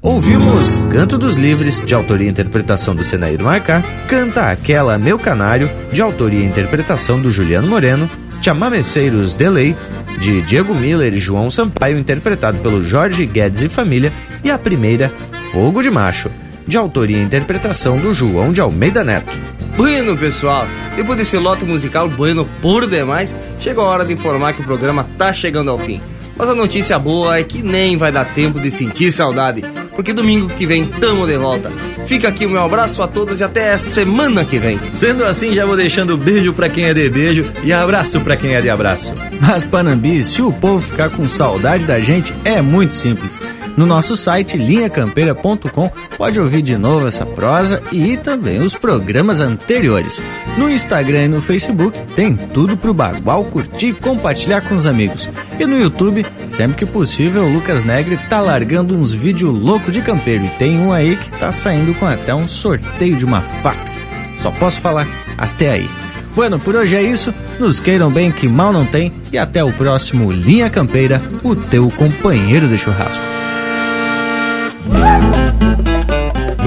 [0.00, 5.70] Ouvimos Canto dos Livres, de autoria e interpretação do Senaíro Marcá, Canta Aquela Meu Canário,
[5.92, 9.76] de autoria e interpretação do Juliano Moreno, Chamameceiros Delay,
[10.18, 14.12] de Diego Miller e João Sampaio, interpretado pelo Jorge Guedes e Família,
[14.42, 15.12] e a primeira,
[15.52, 16.30] Fogo de Macho,
[16.66, 19.32] de autoria e interpretação do João de Almeida Neto.
[19.76, 20.66] Bueno, pessoal,
[20.96, 25.08] depois desse lote musical bueno por demais, chegou a hora de informar que o programa
[25.16, 26.00] tá chegando ao fim.
[26.36, 29.62] Mas a notícia boa é que nem vai dar tempo de sentir saudade,
[29.94, 31.70] porque domingo que vem tamo de volta.
[32.06, 34.78] Fica aqui o meu abraço a todos e até semana que vem.
[34.92, 38.54] Sendo assim, já vou deixando beijo para quem é de beijo e abraço para quem
[38.54, 39.14] é de abraço.
[39.40, 43.38] Mas Panambi, se o povo ficar com saudade da gente, é muito simples.
[43.76, 50.20] No nosso site linhacampeira.com pode ouvir de novo essa prosa e também os programas anteriores.
[50.58, 55.28] No Instagram e no Facebook tem tudo pro Bagual curtir e compartilhar com os amigos.
[55.58, 60.02] E no YouTube, sempre que possível, o Lucas Negre tá largando uns vídeos loucos de
[60.02, 63.90] campeiro e tem um aí que tá saindo com até um sorteio de uma faca.
[64.36, 65.06] Só posso falar
[65.38, 65.88] até aí.
[66.34, 67.32] Bueno, por hoje é isso.
[67.58, 71.90] Nos queiram bem que mal não tem e até o próximo Linha Campeira, o teu
[71.90, 73.41] companheiro de churrasco.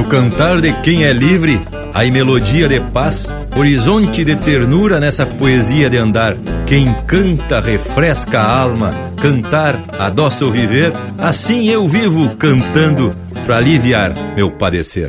[0.05, 1.59] Cantar de quem é livre,
[1.93, 3.27] há melodia de paz,
[3.57, 6.35] horizonte de ternura nessa poesia de andar.
[6.65, 8.91] Quem canta refresca a alma,
[9.21, 13.15] cantar adoça o viver, assim eu vivo cantando
[13.45, 15.07] para aliviar meu padecer.